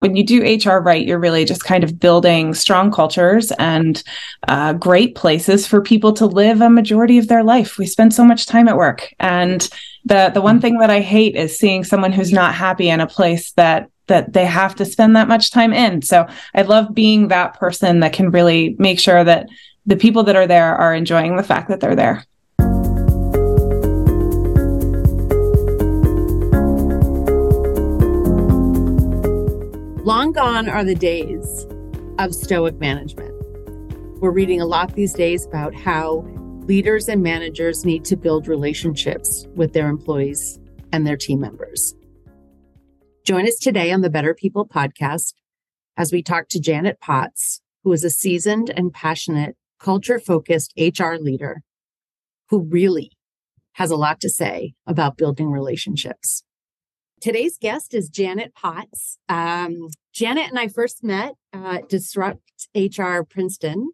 when 0.00 0.16
you 0.16 0.24
do 0.24 0.42
HR 0.42 0.80
right, 0.80 1.06
you're 1.06 1.18
really 1.18 1.44
just 1.44 1.64
kind 1.64 1.84
of 1.84 2.00
building 2.00 2.54
strong 2.54 2.90
cultures 2.90 3.52
and 3.58 4.02
uh, 4.48 4.72
great 4.72 5.14
places 5.14 5.66
for 5.66 5.82
people 5.82 6.12
to 6.14 6.26
live 6.26 6.62
a 6.62 6.70
majority 6.70 7.18
of 7.18 7.28
their 7.28 7.44
life. 7.44 7.78
We 7.78 7.86
spend 7.86 8.14
so 8.14 8.24
much 8.24 8.46
time 8.46 8.66
at 8.66 8.76
work, 8.76 9.14
and 9.20 9.68
the 10.06 10.30
the 10.32 10.40
one 10.40 10.60
thing 10.60 10.78
that 10.78 10.90
I 10.90 11.00
hate 11.00 11.36
is 11.36 11.58
seeing 11.58 11.84
someone 11.84 12.12
who's 12.12 12.32
not 12.32 12.54
happy 12.54 12.88
in 12.88 13.00
a 13.00 13.06
place 13.06 13.52
that 13.52 13.90
that 14.06 14.32
they 14.32 14.46
have 14.46 14.74
to 14.76 14.84
spend 14.84 15.14
that 15.16 15.28
much 15.28 15.50
time 15.52 15.72
in. 15.72 16.02
So 16.02 16.26
I 16.54 16.62
love 16.62 16.94
being 16.94 17.28
that 17.28 17.58
person 17.58 18.00
that 18.00 18.12
can 18.12 18.30
really 18.30 18.74
make 18.78 18.98
sure 18.98 19.22
that 19.22 19.48
the 19.86 19.96
people 19.96 20.24
that 20.24 20.36
are 20.36 20.46
there 20.46 20.74
are 20.74 20.94
enjoying 20.94 21.36
the 21.36 21.42
fact 21.42 21.68
that 21.68 21.80
they're 21.80 21.94
there. 21.94 22.24
Long 30.10 30.32
gone 30.32 30.68
are 30.68 30.82
the 30.82 30.96
days 30.96 31.68
of 32.18 32.34
stoic 32.34 32.80
management. 32.80 33.32
We're 34.20 34.32
reading 34.32 34.60
a 34.60 34.66
lot 34.66 34.96
these 34.96 35.12
days 35.12 35.46
about 35.46 35.72
how 35.72 36.26
leaders 36.66 37.08
and 37.08 37.22
managers 37.22 37.84
need 37.84 38.04
to 38.06 38.16
build 38.16 38.48
relationships 38.48 39.46
with 39.54 39.72
their 39.72 39.86
employees 39.86 40.58
and 40.92 41.06
their 41.06 41.16
team 41.16 41.38
members. 41.38 41.94
Join 43.24 43.46
us 43.46 43.54
today 43.54 43.92
on 43.92 44.00
the 44.00 44.10
Better 44.10 44.34
People 44.34 44.66
podcast 44.66 45.34
as 45.96 46.10
we 46.10 46.24
talk 46.24 46.48
to 46.48 46.58
Janet 46.58 46.98
Potts, 46.98 47.60
who 47.84 47.92
is 47.92 48.02
a 48.02 48.10
seasoned 48.10 48.68
and 48.68 48.92
passionate 48.92 49.56
culture 49.78 50.18
focused 50.18 50.74
HR 50.76 51.18
leader 51.20 51.62
who 52.48 52.62
really 52.62 53.12
has 53.74 53.92
a 53.92 53.96
lot 53.96 54.18
to 54.22 54.28
say 54.28 54.74
about 54.88 55.16
building 55.16 55.52
relationships. 55.52 56.42
Today's 57.20 57.58
guest 57.58 57.92
is 57.92 58.08
Janet 58.08 58.54
Potts. 58.54 59.18
Um, 59.28 59.88
Janet 60.14 60.48
and 60.48 60.58
I 60.58 60.68
first 60.68 61.04
met 61.04 61.34
uh, 61.52 61.80
Disrupt 61.86 62.40
HR 62.74 63.24
Princeton 63.28 63.90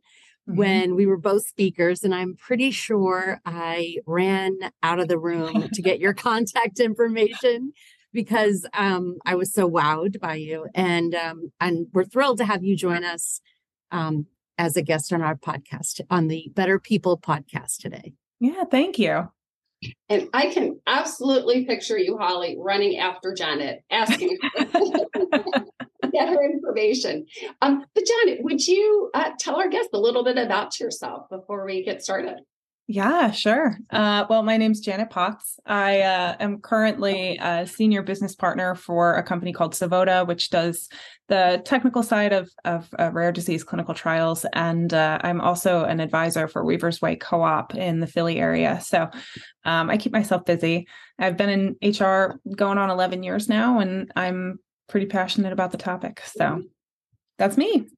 mm-hmm. 0.49 0.57
when 0.57 0.95
we 0.95 1.07
were 1.07 1.17
both 1.17 1.45
speakers, 1.45 2.05
and 2.05 2.15
I'm 2.15 2.37
pretty 2.37 2.71
sure 2.71 3.41
I 3.45 3.97
ran 4.07 4.57
out 4.85 5.01
of 5.01 5.09
the 5.09 5.19
room 5.19 5.69
to 5.73 5.83
get 5.83 5.99
your 5.99 6.15
contact 6.31 6.79
information 6.79 7.73
because 8.13 8.65
um, 8.75 9.17
I 9.27 9.35
was 9.35 9.53
so 9.53 9.69
wowed 9.69 10.21
by 10.21 10.37
you, 10.37 10.69
and 10.73 11.13
um, 11.17 11.51
and 11.61 11.89
we're 11.93 12.05
thrilled 12.05 12.39
to 12.39 12.45
have 12.45 12.63
you 12.63 12.77
join 12.77 13.03
us 13.03 13.41
um, 13.91 14.27
as 14.57 14.77
a 14.77 14.83
guest 14.83 15.13
on 15.13 15.21
our 15.21 15.35
podcast 15.35 16.01
on 16.11 16.29
the 16.29 16.53
Better 16.55 16.79
People 16.79 17.19
podcast 17.19 17.79
today. 17.79 18.15
Yeah, 18.39 18.65
thank 18.71 19.01
you. 19.01 19.31
And 20.09 20.29
I 20.33 20.47
can 20.47 20.81
absolutely 20.87 21.65
picture 21.65 21.99
you, 21.99 22.17
Holly, 22.17 22.57
running 22.59 22.99
after 22.99 23.35
Janet, 23.35 23.83
asking 23.91 24.39
get 26.13 26.29
her 26.29 26.45
information. 26.45 27.27
Um, 27.61 27.85
but 27.95 28.05
Janet, 28.07 28.43
would 28.43 28.67
you 28.67 29.11
uh, 29.15 29.31
tell 29.39 29.57
our 29.57 29.69
guests 29.69 29.91
a 29.93 29.99
little 29.99 30.25
bit 30.25 30.39
about 30.39 30.79
yourself 30.81 31.29
before 31.29 31.65
we 31.67 31.85
get 31.85 32.03
started? 32.03 32.41
Yeah, 32.89 33.33
sure. 33.33 33.77
Uh, 33.91 34.27
well, 34.31 34.45
my 34.45 34.57
name's 34.57 34.79
Janet 34.79 35.11
Potts. 35.11 35.59
I 35.67 36.03
uh, 36.03 36.37
am 36.39 36.61
currently 36.61 37.37
a 37.43 37.67
senior 37.67 38.03
business 38.03 38.37
partner 38.37 38.77
for 38.77 39.15
a 39.15 39.25
company 39.25 39.53
called 39.53 39.75
Suvoda, 39.75 40.25
which 40.25 40.51
does 40.51 40.89
the 41.27 41.61
technical 41.65 42.05
side 42.05 42.33
of, 42.33 42.49
of 42.65 42.89
uh, 42.97 43.11
rare 43.13 43.33
disease 43.33 43.65
clinical 43.65 43.93
trials. 43.93 44.47
And 44.53 44.95
uh, 44.95 45.19
I'm 45.23 45.41
also 45.41 45.83
an 45.83 45.99
advisor 45.99 46.47
for 46.47 46.65
Weaver's 46.65 47.03
Way 47.03 47.17
Co 47.17 47.43
op 47.43 47.75
in 47.75 47.99
the 47.99 48.07
Philly 48.07 48.39
area. 48.39 48.81
So 48.81 49.11
um, 49.65 49.91
I 49.91 49.97
keep 49.97 50.13
myself 50.13 50.45
busy. 50.45 50.87
I've 51.19 51.37
been 51.37 51.77
in 51.83 51.91
HR 52.01 52.41
going 52.55 52.79
on 52.79 52.89
11 52.89 53.25
years 53.25 53.49
now, 53.49 53.81
and 53.81 54.13
I'm 54.15 54.61
pretty 54.89 55.07
passionate 55.07 55.53
about 55.53 55.73
the 55.73 55.79
topic. 55.79 56.23
So 56.25 56.63
that's 57.37 57.57
me. 57.57 57.89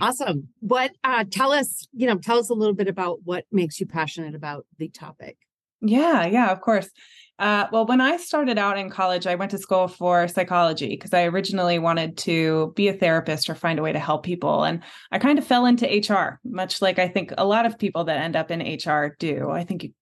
Awesome. 0.00 0.48
What 0.60 0.92
uh 1.04 1.24
tell 1.30 1.52
us, 1.52 1.86
you 1.92 2.06
know, 2.06 2.18
tell 2.18 2.38
us 2.38 2.50
a 2.50 2.54
little 2.54 2.74
bit 2.74 2.88
about 2.88 3.20
what 3.24 3.44
makes 3.50 3.80
you 3.80 3.86
passionate 3.86 4.34
about 4.34 4.66
the 4.78 4.88
topic. 4.88 5.38
Yeah, 5.80 6.26
yeah, 6.26 6.50
of 6.50 6.60
course. 6.60 6.88
Uh, 7.38 7.66
well, 7.70 7.84
when 7.84 8.00
I 8.00 8.16
started 8.16 8.56
out 8.56 8.78
in 8.78 8.88
college, 8.88 9.26
I 9.26 9.34
went 9.34 9.50
to 9.50 9.58
school 9.58 9.88
for 9.88 10.26
psychology 10.26 10.88
because 10.88 11.12
I 11.12 11.24
originally 11.24 11.78
wanted 11.78 12.16
to 12.18 12.72
be 12.74 12.88
a 12.88 12.94
therapist 12.94 13.50
or 13.50 13.54
find 13.54 13.78
a 13.78 13.82
way 13.82 13.92
to 13.92 13.98
help 13.98 14.24
people. 14.24 14.64
And 14.64 14.82
I 15.12 15.18
kind 15.18 15.38
of 15.38 15.46
fell 15.46 15.66
into 15.66 15.86
HR, 15.86 16.40
much 16.44 16.80
like 16.80 16.98
I 16.98 17.08
think 17.08 17.34
a 17.36 17.44
lot 17.44 17.66
of 17.66 17.78
people 17.78 18.04
that 18.04 18.18
end 18.18 18.36
up 18.36 18.50
in 18.50 18.60
HR 18.60 19.16
do. 19.18 19.50
I 19.50 19.64
think 19.64 19.84
you 19.84 19.92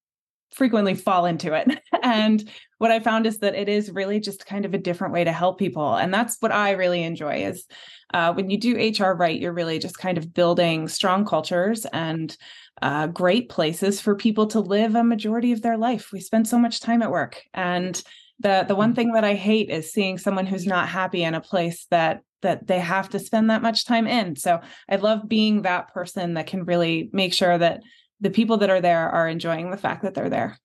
frequently 0.54 0.94
fall 0.94 1.26
into 1.26 1.52
it. 1.52 1.80
and 2.02 2.48
what 2.78 2.90
I 2.90 3.00
found 3.00 3.26
is 3.26 3.38
that 3.38 3.54
it 3.54 3.68
is 3.68 3.90
really 3.90 4.20
just 4.20 4.46
kind 4.46 4.64
of 4.64 4.74
a 4.74 4.78
different 4.78 5.12
way 5.12 5.24
to 5.24 5.32
help 5.32 5.58
people. 5.58 5.94
And 5.94 6.12
that's 6.12 6.36
what 6.40 6.52
I 6.52 6.72
really 6.72 7.02
enjoy 7.02 7.44
is 7.44 7.66
uh, 8.12 8.32
when 8.32 8.50
you 8.50 8.58
do 8.58 8.76
HR 8.76 9.14
right, 9.14 9.38
you're 9.38 9.52
really 9.52 9.78
just 9.78 9.98
kind 9.98 10.16
of 10.16 10.32
building 10.32 10.88
strong 10.88 11.24
cultures 11.24 11.86
and 11.92 12.36
uh, 12.82 13.06
great 13.08 13.48
places 13.48 14.00
for 14.00 14.14
people 14.14 14.46
to 14.48 14.60
live 14.60 14.94
a 14.94 15.04
majority 15.04 15.52
of 15.52 15.62
their 15.62 15.76
life. 15.76 16.10
We 16.12 16.20
spend 16.20 16.46
so 16.46 16.58
much 16.58 16.80
time 16.80 17.02
at 17.02 17.10
work, 17.10 17.42
and 17.54 18.00
the 18.40 18.64
the 18.66 18.74
one 18.74 18.90
mm-hmm. 18.90 18.96
thing 18.96 19.12
that 19.12 19.24
I 19.24 19.34
hate 19.34 19.70
is 19.70 19.92
seeing 19.92 20.18
someone 20.18 20.46
who's 20.46 20.66
not 20.66 20.88
happy 20.88 21.22
in 21.22 21.34
a 21.34 21.40
place 21.40 21.86
that 21.90 22.22
that 22.42 22.66
they 22.66 22.78
have 22.78 23.08
to 23.10 23.18
spend 23.18 23.48
that 23.48 23.62
much 23.62 23.86
time 23.86 24.06
in. 24.06 24.36
So 24.36 24.60
I 24.88 24.96
love 24.96 25.28
being 25.28 25.62
that 25.62 25.94
person 25.94 26.34
that 26.34 26.46
can 26.46 26.64
really 26.64 27.08
make 27.12 27.32
sure 27.32 27.56
that 27.56 27.82
the 28.20 28.30
people 28.30 28.58
that 28.58 28.70
are 28.70 28.80
there 28.80 29.08
are 29.08 29.28
enjoying 29.28 29.70
the 29.70 29.76
fact 29.76 30.02
that 30.02 30.14
they're 30.14 30.30
there. 30.30 30.58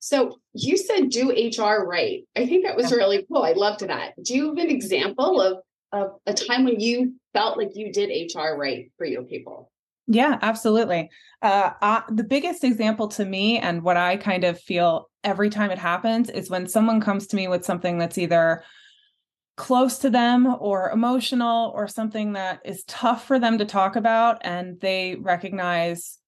So 0.00 0.38
you 0.54 0.76
said 0.76 1.10
do 1.10 1.30
HR 1.30 1.84
right. 1.84 2.22
I 2.36 2.46
think 2.46 2.64
that 2.64 2.76
was 2.76 2.92
really 2.92 3.26
cool. 3.30 3.42
I 3.42 3.52
loved 3.52 3.80
that. 3.80 4.12
Do 4.22 4.34
you 4.34 4.48
have 4.48 4.58
an 4.58 4.70
example 4.70 5.40
of, 5.40 5.58
of 5.92 6.12
a 6.26 6.32
time 6.32 6.64
when 6.64 6.80
you 6.80 7.14
felt 7.32 7.58
like 7.58 7.70
you 7.74 7.92
did 7.92 8.32
HR 8.32 8.56
right 8.56 8.90
for 8.96 9.04
your 9.04 9.22
people? 9.22 9.70
Yeah, 10.06 10.38
absolutely. 10.40 11.10
Uh, 11.42 11.72
uh, 11.82 12.00
the 12.10 12.24
biggest 12.24 12.64
example 12.64 13.08
to 13.08 13.24
me, 13.24 13.58
and 13.58 13.82
what 13.82 13.98
I 13.98 14.16
kind 14.16 14.44
of 14.44 14.58
feel 14.58 15.10
every 15.22 15.50
time 15.50 15.70
it 15.70 15.78
happens, 15.78 16.30
is 16.30 16.48
when 16.48 16.66
someone 16.66 17.00
comes 17.00 17.26
to 17.28 17.36
me 17.36 17.46
with 17.46 17.64
something 17.64 17.98
that's 17.98 18.16
either 18.16 18.64
close 19.58 19.98
to 19.98 20.08
them 20.08 20.46
or 20.60 20.90
emotional 20.90 21.72
or 21.74 21.88
something 21.88 22.34
that 22.34 22.60
is 22.64 22.84
tough 22.84 23.26
for 23.26 23.38
them 23.38 23.58
to 23.58 23.66
talk 23.66 23.96
about, 23.96 24.38
and 24.42 24.80
they 24.80 25.16
recognize 25.16 26.18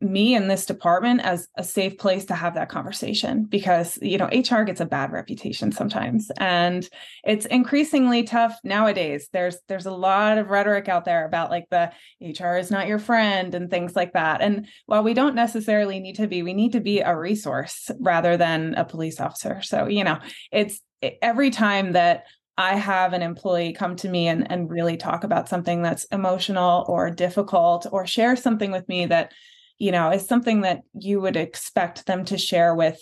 me 0.00 0.34
in 0.34 0.48
this 0.48 0.66
department 0.66 1.20
as 1.20 1.46
a 1.56 1.62
safe 1.62 1.98
place 1.98 2.24
to 2.24 2.34
have 2.34 2.54
that 2.54 2.68
conversation 2.68 3.44
because 3.44 3.96
you 4.02 4.18
know 4.18 4.26
HR 4.26 4.62
gets 4.62 4.80
a 4.80 4.84
bad 4.86 5.12
reputation 5.12 5.70
sometimes 5.70 6.32
and 6.38 6.88
it's 7.22 7.46
increasingly 7.46 8.24
tough 8.24 8.58
nowadays. 8.64 9.28
There's 9.32 9.56
there's 9.68 9.86
a 9.86 9.92
lot 9.92 10.36
of 10.36 10.50
rhetoric 10.50 10.88
out 10.88 11.04
there 11.04 11.24
about 11.24 11.50
like 11.50 11.66
the 11.70 11.92
HR 12.20 12.56
is 12.56 12.72
not 12.72 12.88
your 12.88 12.98
friend 12.98 13.54
and 13.54 13.70
things 13.70 13.94
like 13.94 14.14
that 14.14 14.42
and 14.42 14.66
while 14.86 15.04
we 15.04 15.14
don't 15.14 15.36
necessarily 15.36 16.00
need 16.00 16.16
to 16.16 16.26
be 16.26 16.42
we 16.42 16.54
need 16.54 16.72
to 16.72 16.80
be 16.80 16.98
a 16.98 17.16
resource 17.16 17.88
rather 18.00 18.36
than 18.36 18.74
a 18.74 18.84
police 18.84 19.20
officer. 19.20 19.62
So 19.62 19.86
you 19.86 20.02
know 20.02 20.18
it's 20.50 20.80
every 21.22 21.50
time 21.50 21.92
that 21.92 22.24
I 22.58 22.76
have 22.76 23.14
an 23.14 23.22
employee 23.22 23.72
come 23.72 23.96
to 23.96 24.08
me 24.08 24.28
and, 24.28 24.50
and 24.50 24.68
really 24.68 24.98
talk 24.98 25.24
about 25.24 25.48
something 25.48 25.80
that's 25.80 26.04
emotional 26.06 26.84
or 26.88 27.10
difficult 27.10 27.86
or 27.90 28.06
share 28.06 28.36
something 28.36 28.70
with 28.70 28.86
me 28.88 29.06
that 29.06 29.32
you 29.78 29.92
know, 29.92 30.10
is 30.10 30.26
something 30.26 30.62
that 30.62 30.82
you 30.92 31.20
would 31.20 31.36
expect 31.36 32.06
them 32.06 32.24
to 32.26 32.36
share 32.36 32.74
with 32.74 33.00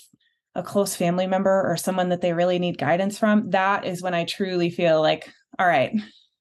a 0.55 0.63
close 0.63 0.95
family 0.95 1.27
member 1.27 1.63
or 1.69 1.77
someone 1.77 2.11
that 2.11 2.21
they 2.21 2.33
really 2.33 2.59
need 2.59 2.79
guidance 2.79 3.19
from, 3.19 3.51
that 3.51 3.85
is 3.85 4.03
when 4.03 4.15
I 4.15 4.25
truly 4.25 4.71
feel 4.71 5.01
like, 5.01 5.31
all 5.59 5.67
right, 5.67 5.93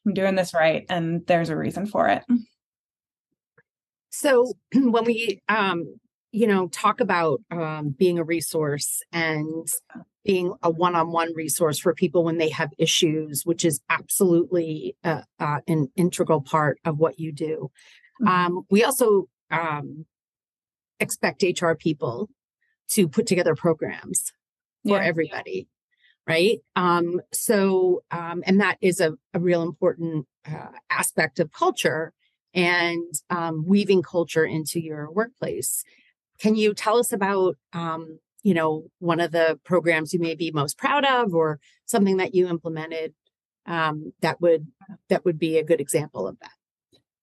I'm 0.05 0.13
doing 0.13 0.35
this 0.35 0.53
right 0.53 0.85
and 0.89 1.25
there's 1.25 1.49
a 1.49 1.57
reason 1.57 1.85
for 1.85 2.07
it. 2.07 2.23
So 4.09 4.53
when 4.73 5.03
we 5.05 5.41
um 5.49 5.95
you 6.35 6.47
know 6.47 6.67
talk 6.67 6.99
about 6.99 7.39
um, 7.49 7.95
being 7.97 8.19
a 8.19 8.23
resource 8.23 9.01
and 9.13 9.67
being 10.25 10.53
a 10.63 10.69
one-on-one 10.69 11.33
resource 11.33 11.79
for 11.79 11.93
people 11.93 12.25
when 12.25 12.37
they 12.37 12.49
have 12.49 12.71
issues 12.77 13.43
which 13.45 13.63
is 13.63 13.79
absolutely 13.89 14.97
uh, 15.05 15.21
uh, 15.39 15.59
an 15.67 15.87
integral 15.95 16.41
part 16.41 16.77
of 16.83 16.97
what 16.97 17.19
you 17.19 17.31
do 17.31 17.71
mm-hmm. 18.21 18.27
um, 18.27 18.65
we 18.69 18.83
also 18.83 19.29
um, 19.49 20.05
expect 20.99 21.41
HR 21.41 21.71
people 21.73 22.29
to 22.89 23.07
put 23.07 23.27
together 23.27 23.55
programs 23.55 24.33
for 24.85 24.97
yeah. 24.97 25.05
everybody 25.05 25.69
right 26.27 26.59
um 26.75 27.21
so 27.31 28.03
um 28.11 28.43
and 28.45 28.59
that 28.59 28.77
is 28.81 28.99
a, 28.99 29.13
a 29.33 29.39
real 29.39 29.61
important 29.61 30.27
uh, 30.51 30.67
aspect 30.89 31.39
of 31.39 31.51
culture 31.53 32.13
and 32.53 33.13
um, 33.29 33.65
weaving 33.65 34.01
culture 34.01 34.45
into 34.45 34.79
your 34.79 35.11
workplace 35.11 35.83
can 36.39 36.55
you 36.55 36.73
tell 36.73 36.97
us 36.97 37.11
about 37.11 37.55
um 37.73 38.19
you 38.43 38.53
know 38.53 38.85
one 38.99 39.19
of 39.19 39.31
the 39.31 39.59
programs 39.63 40.13
you 40.13 40.19
may 40.19 40.35
be 40.35 40.51
most 40.51 40.77
proud 40.77 41.05
of 41.05 41.33
or 41.33 41.59
something 41.85 42.17
that 42.17 42.35
you 42.35 42.47
implemented 42.47 43.13
um 43.65 44.13
that 44.21 44.39
would 44.41 44.67
that 45.09 45.25
would 45.25 45.39
be 45.39 45.57
a 45.57 45.63
good 45.63 45.81
example 45.81 46.27
of 46.27 46.37
that 46.39 46.51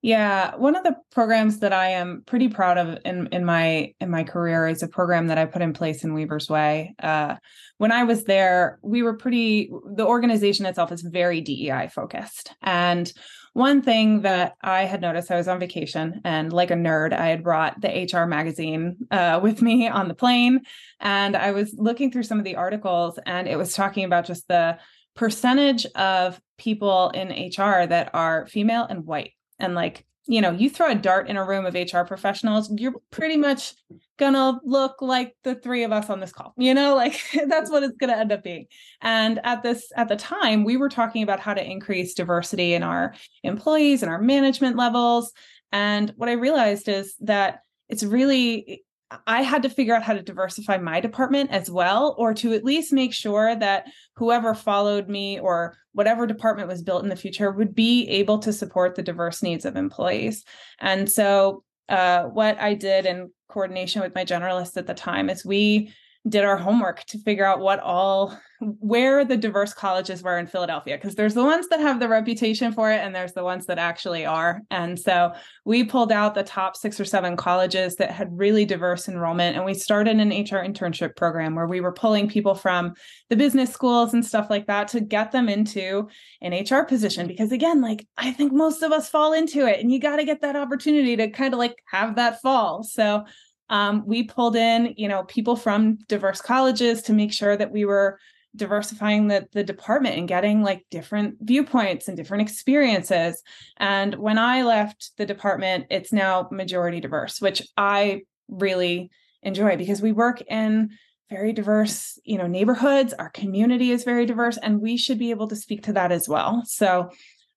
Yeah, 0.05 0.56
one 0.56 0.75
of 0.75 0.82
the 0.82 0.97
programs 1.12 1.61
that 1.61 1.73
I 1.73 1.91
am 1.91 2.25
pretty 2.26 2.49
proud 2.49 2.76
of 2.76 2.99
in 3.05 3.29
in 3.29 3.44
my 3.44 3.94
in 4.00 4.11
my 4.11 4.25
career 4.25 4.67
is 4.67 4.82
a 4.82 4.88
program 4.88 5.29
that 5.29 5.38
I 5.38 5.44
put 5.44 5.62
in 5.62 5.73
place 5.73 6.03
in 6.03 6.12
Weaver's 6.12 6.50
Way. 6.50 6.97
Uh, 7.00 7.37
when 7.79 7.93
I 7.93 8.03
was 8.03 8.25
there, 8.25 8.81
we 8.82 9.05
were 9.05 9.17
pretty. 9.17 9.70
The 9.94 10.05
organization 10.05 10.67
itself 10.67 10.91
is 10.91 11.03
very 11.03 11.41
DEI 11.41 11.88
focused, 11.94 12.53
and 12.62 13.12
one 13.52 13.82
thing 13.82 14.22
that 14.22 14.56
I 14.62 14.84
had 14.84 15.02
noticed, 15.02 15.31
I 15.31 15.37
was 15.37 15.49
on 15.49 15.58
vacation, 15.58 16.20
and 16.25 16.52
like 16.52 16.70
a 16.70 16.75
nerd, 16.75 17.12
I 17.12 17.28
had 17.28 17.43
brought 17.43 17.81
the 17.81 18.08
HR 18.10 18.26
magazine 18.26 18.96
uh, 19.10 19.40
with 19.43 19.60
me 19.60 19.88
on 19.88 20.08
the 20.08 20.14
plane, 20.14 20.62
and 21.00 21.37
I 21.37 21.52
was 21.52 21.75
looking 21.76 22.10
through 22.10 22.22
some 22.22 22.38
of 22.38 22.44
the 22.44 22.56
articles, 22.56 23.19
and 23.26 23.46
it 23.46 23.56
was 23.56 23.75
talking 23.75 24.04
about 24.04 24.26
just 24.26 24.49
the 24.49 24.78
percentage 25.14 25.84
of 25.94 26.40
people 26.56 27.10
in 27.10 27.28
HR 27.28 27.87
that 27.87 28.10
are 28.14 28.46
female 28.46 28.87
and 28.88 29.04
white 29.04 29.32
and 29.58 29.75
like 29.75 30.06
you 30.27 30.41
know 30.41 30.53
you 30.53 30.71
throw 30.71 30.91
a 30.91 30.95
dart 30.95 31.29
in 31.29 31.37
a 31.37 31.45
room 31.45 31.67
of 31.67 31.75
hr 31.75 32.03
professionals 32.07 32.71
you're 32.77 32.95
pretty 33.11 33.37
much 33.37 33.75
gonna 34.19 34.61
look 34.65 35.03
like 35.03 35.35
the 35.43 35.55
three 35.57 35.83
of 35.83 35.91
us 35.91 36.09
on 36.09 36.21
this 36.21 36.33
call 36.33 36.55
you 36.57 36.73
know 36.75 36.95
like 37.03 37.21
that's 37.49 37.71
what 37.71 37.83
it's 37.83 37.97
gonna 37.97 38.17
end 38.17 38.33
up 38.33 38.43
being. 38.43 38.67
And 39.01 39.41
at 39.45 39.63
this 39.63 39.91
at 39.97 40.09
the 40.09 40.17
time 40.17 40.65
we 40.65 40.77
were 40.77 40.89
talking 40.89 41.23
about 41.23 41.41
how 41.41 41.55
to 41.55 41.65
increase 41.65 42.15
diversity 42.15 42.75
in 42.75 42.83
our 42.83 43.15
employees 43.43 44.03
and 44.03 44.11
our 44.11 44.21
management 44.21 44.77
levels. 44.77 45.33
And 45.73 46.13
what 46.17 46.29
i 46.29 46.33
realized 46.33 46.89
is 46.89 47.15
that 47.21 47.61
it's 47.89 48.03
really 48.03 48.85
I 49.26 49.43
had 49.43 49.62
to 49.62 49.69
figure 49.69 49.94
out 49.94 50.03
how 50.03 50.14
to 50.14 50.23
diversify 50.23 50.79
my 50.79 51.00
department 51.00 51.50
as 51.50 51.70
well, 51.70 52.14
or 52.19 52.35
to 52.35 52.53
at 52.53 52.64
least 52.64 52.93
make 52.93 53.12
sure 53.12 53.55
that 53.56 53.87
whoever 54.17 54.55
followed 54.55 55.09
me 55.09 55.38
or 55.38 55.76
whatever 55.93 56.26
department 56.26 56.69
was 56.69 56.82
built 56.82 57.03
in 57.03 57.09
the 57.09 57.17
future 57.17 57.50
would 57.50 57.75
be 57.75 58.09
able 58.09 58.38
to 58.41 58.53
support 58.53 58.94
the 58.94 59.03
diverse 59.03 59.43
needs 59.43 59.64
of 59.64 59.76
employees. 59.76 60.44
And 60.79 61.11
so, 61.11 61.64
uh, 61.88 62.25
what 62.25 62.59
I 62.61 62.75
did 62.75 63.06
in 63.06 63.31
coordination 63.49 64.00
with 64.00 64.14
my 64.14 64.25
generalist 64.25 64.76
at 64.76 64.87
the 64.87 64.94
time 64.94 65.29
is 65.29 65.44
we 65.44 65.93
did 66.29 66.45
our 66.45 66.57
homework 66.57 67.05
to 67.05 67.19
figure 67.19 67.45
out 67.45 67.59
what 67.59 67.81
all 67.81 68.39
where 68.61 69.25
the 69.25 69.37
diverse 69.37 69.75
colleges 69.75 70.23
were 70.23 70.39
in 70.39 70.47
Philadelphia 70.47 70.97
because 70.97 71.17
there's 71.17 71.35
the 71.35 71.43
ones 71.43 71.67
that 71.69 71.81
have 71.81 71.99
the 71.99 72.09
reputation 72.09 72.73
for 72.73 72.93
it 72.93 73.01
and 73.01 73.13
there's 73.13 73.33
the 73.33 73.43
ones 73.43 73.67
that 73.67 73.77
actually 73.77 74.25
are. 74.25 74.61
And 74.71 74.97
so 74.97 75.33
we 75.65 75.83
pulled 75.83 76.13
out 76.13 76.37
the 76.37 76.45
top 76.45 76.77
6 76.77 77.01
or 77.01 77.05
7 77.05 77.37
colleges 77.37 77.97
that 77.97 78.13
had 78.13 78.29
really 78.31 78.65
diverse 78.65 79.09
enrollment 79.09 79.57
and 79.57 79.65
we 79.65 79.75
started 79.75 80.19
an 80.19 80.29
HR 80.29 80.63
internship 80.65 81.17
program 81.17 81.57
where 81.57 81.67
we 81.67 81.81
were 81.81 81.93
pulling 81.93 82.29
people 82.29 82.55
from 82.55 82.95
the 83.29 83.37
business 83.37 83.73
schools 83.73 84.15
and 84.15 84.25
stuff 84.25 84.49
like 84.49 84.69
that 84.69 84.87
to 84.89 85.01
get 85.01 85.33
them 85.33 85.49
into 85.49 86.09
an 86.41 86.53
HR 86.53 86.85
position 86.85 87.27
because 87.27 87.51
again 87.51 87.81
like 87.81 88.07
I 88.17 88.31
think 88.31 88.53
most 88.53 88.83
of 88.83 88.93
us 88.93 89.09
fall 89.09 89.33
into 89.33 89.67
it 89.67 89.81
and 89.81 89.91
you 89.91 89.99
got 89.99 90.17
to 90.17 90.25
get 90.25 90.43
that 90.43 90.55
opportunity 90.55 91.17
to 91.17 91.31
kind 91.31 91.53
of 91.53 91.59
like 91.59 91.75
have 91.91 92.15
that 92.15 92.41
fall. 92.41 92.85
So 92.85 93.25
um, 93.73 94.05
we 94.07 94.23
pulled 94.23 94.55
in 94.55 94.95
you 94.97 95.09
know 95.09 95.25
people 95.25 95.57
from 95.57 95.97
diverse 96.07 96.41
colleges 96.41 97.03
to 97.03 97.13
make 97.13 97.33
sure 97.33 97.57
that 97.57 97.73
we 97.73 97.85
were 97.85 98.21
diversifying 98.55 99.29
the, 99.29 99.49
the 99.53 99.65
department 99.65 100.19
and 100.19 100.29
getting 100.29 100.63
like 100.63 100.85
different 100.91 101.37
viewpoints 101.41 102.07
and 102.07 102.19
different 102.19 102.43
experiences. 102.43 103.43
And 103.79 104.15
when 104.17 104.39
i 104.39 104.63
left 104.63 105.13
the 105.17 105.27
department 105.27 105.87
it's 105.91 106.13
now 106.13 106.49
majority 106.53 107.01
diverse 107.01 107.41
which 107.41 107.63
i 107.77 108.23
really 108.49 109.11
enjoy 109.43 109.77
because 109.77 110.03
we 110.03 110.13
work 110.13 110.43
in 110.43 110.91
very 111.31 111.53
diverse 111.55 112.19
you 112.25 112.37
know 112.37 112.47
neighborhoods. 112.47 113.15
Our 113.15 113.31
community 113.31 113.91
is 113.91 114.05
very 114.05 114.27
diverse 114.27 114.59
and 114.59 114.83
we 114.83 114.97
should 114.99 115.19
be 115.19 115.31
able 115.31 115.49
to 115.49 115.57
speak 115.57 115.85
to 115.85 115.95
that 115.95 116.13
as 116.13 116.29
well. 116.29 116.63
So 116.67 117.11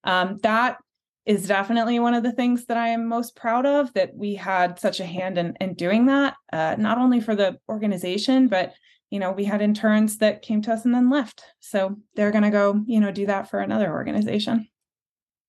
um, 0.05 0.39
that 0.43 0.77
is 1.25 1.47
definitely 1.47 1.99
one 1.99 2.13
of 2.13 2.23
the 2.23 2.31
things 2.31 2.65
that 2.65 2.77
I 2.77 2.89
am 2.89 3.07
most 3.07 3.35
proud 3.35 3.65
of 3.65 3.91
that 3.93 4.15
we 4.15 4.35
had 4.35 4.79
such 4.79 4.99
a 4.99 5.05
hand 5.05 5.37
in, 5.37 5.55
in 5.59 5.73
doing 5.73 6.05
that, 6.05 6.35
uh, 6.53 6.75
not 6.77 6.97
only 6.97 7.19
for 7.19 7.35
the 7.35 7.57
organization, 7.67 8.47
but 8.47 8.73
you 9.09 9.19
know, 9.19 9.31
we 9.31 9.45
had 9.45 9.61
interns 9.61 10.17
that 10.17 10.41
came 10.41 10.61
to 10.63 10.73
us 10.73 10.83
and 10.83 10.93
then 10.93 11.09
left. 11.09 11.43
So 11.59 11.95
they're 12.15 12.31
going 12.31 12.43
to 12.43 12.49
go, 12.49 12.83
you 12.85 12.99
know, 12.99 13.11
do 13.11 13.27
that 13.27 13.49
for 13.49 13.59
another 13.59 13.91
organization. 13.91 14.67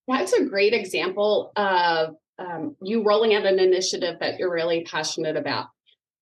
That's 0.07 0.33
a 0.33 0.45
great 0.45 0.73
example 0.73 1.51
of 1.55 2.15
um, 2.39 2.75
you 2.81 3.03
rolling 3.03 3.33
out 3.33 3.45
an 3.45 3.59
initiative 3.59 4.19
that 4.19 4.39
you're 4.39 4.53
really 4.53 4.83
passionate 4.83 5.35
about. 5.35 5.67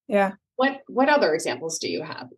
Yeah. 0.08 0.34
What 0.56 0.82
What 0.88 1.10
other 1.10 1.34
examples 1.34 1.78
do 1.80 1.90
you 1.90 2.02
have, 2.02 2.30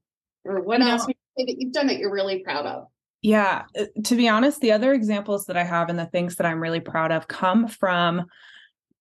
or 0.43 0.61
what 0.61 0.81
you 0.81 0.87
else 0.87 1.07
know, 1.07 1.13
that 1.37 1.55
you've 1.57 1.73
done 1.73 1.87
that 1.87 1.99
you're 1.99 2.11
really 2.11 2.39
proud 2.39 2.65
of? 2.65 2.87
Yeah, 3.21 3.63
uh, 3.77 3.85
to 4.05 4.15
be 4.15 4.29
honest, 4.29 4.61
the 4.61 4.71
other 4.71 4.93
examples 4.93 5.45
that 5.45 5.57
I 5.57 5.63
have 5.63 5.89
and 5.89 5.97
the 5.97 6.05
things 6.05 6.35
that 6.35 6.45
I'm 6.45 6.61
really 6.61 6.79
proud 6.79 7.11
of 7.11 7.27
come 7.27 7.67
from 7.67 8.25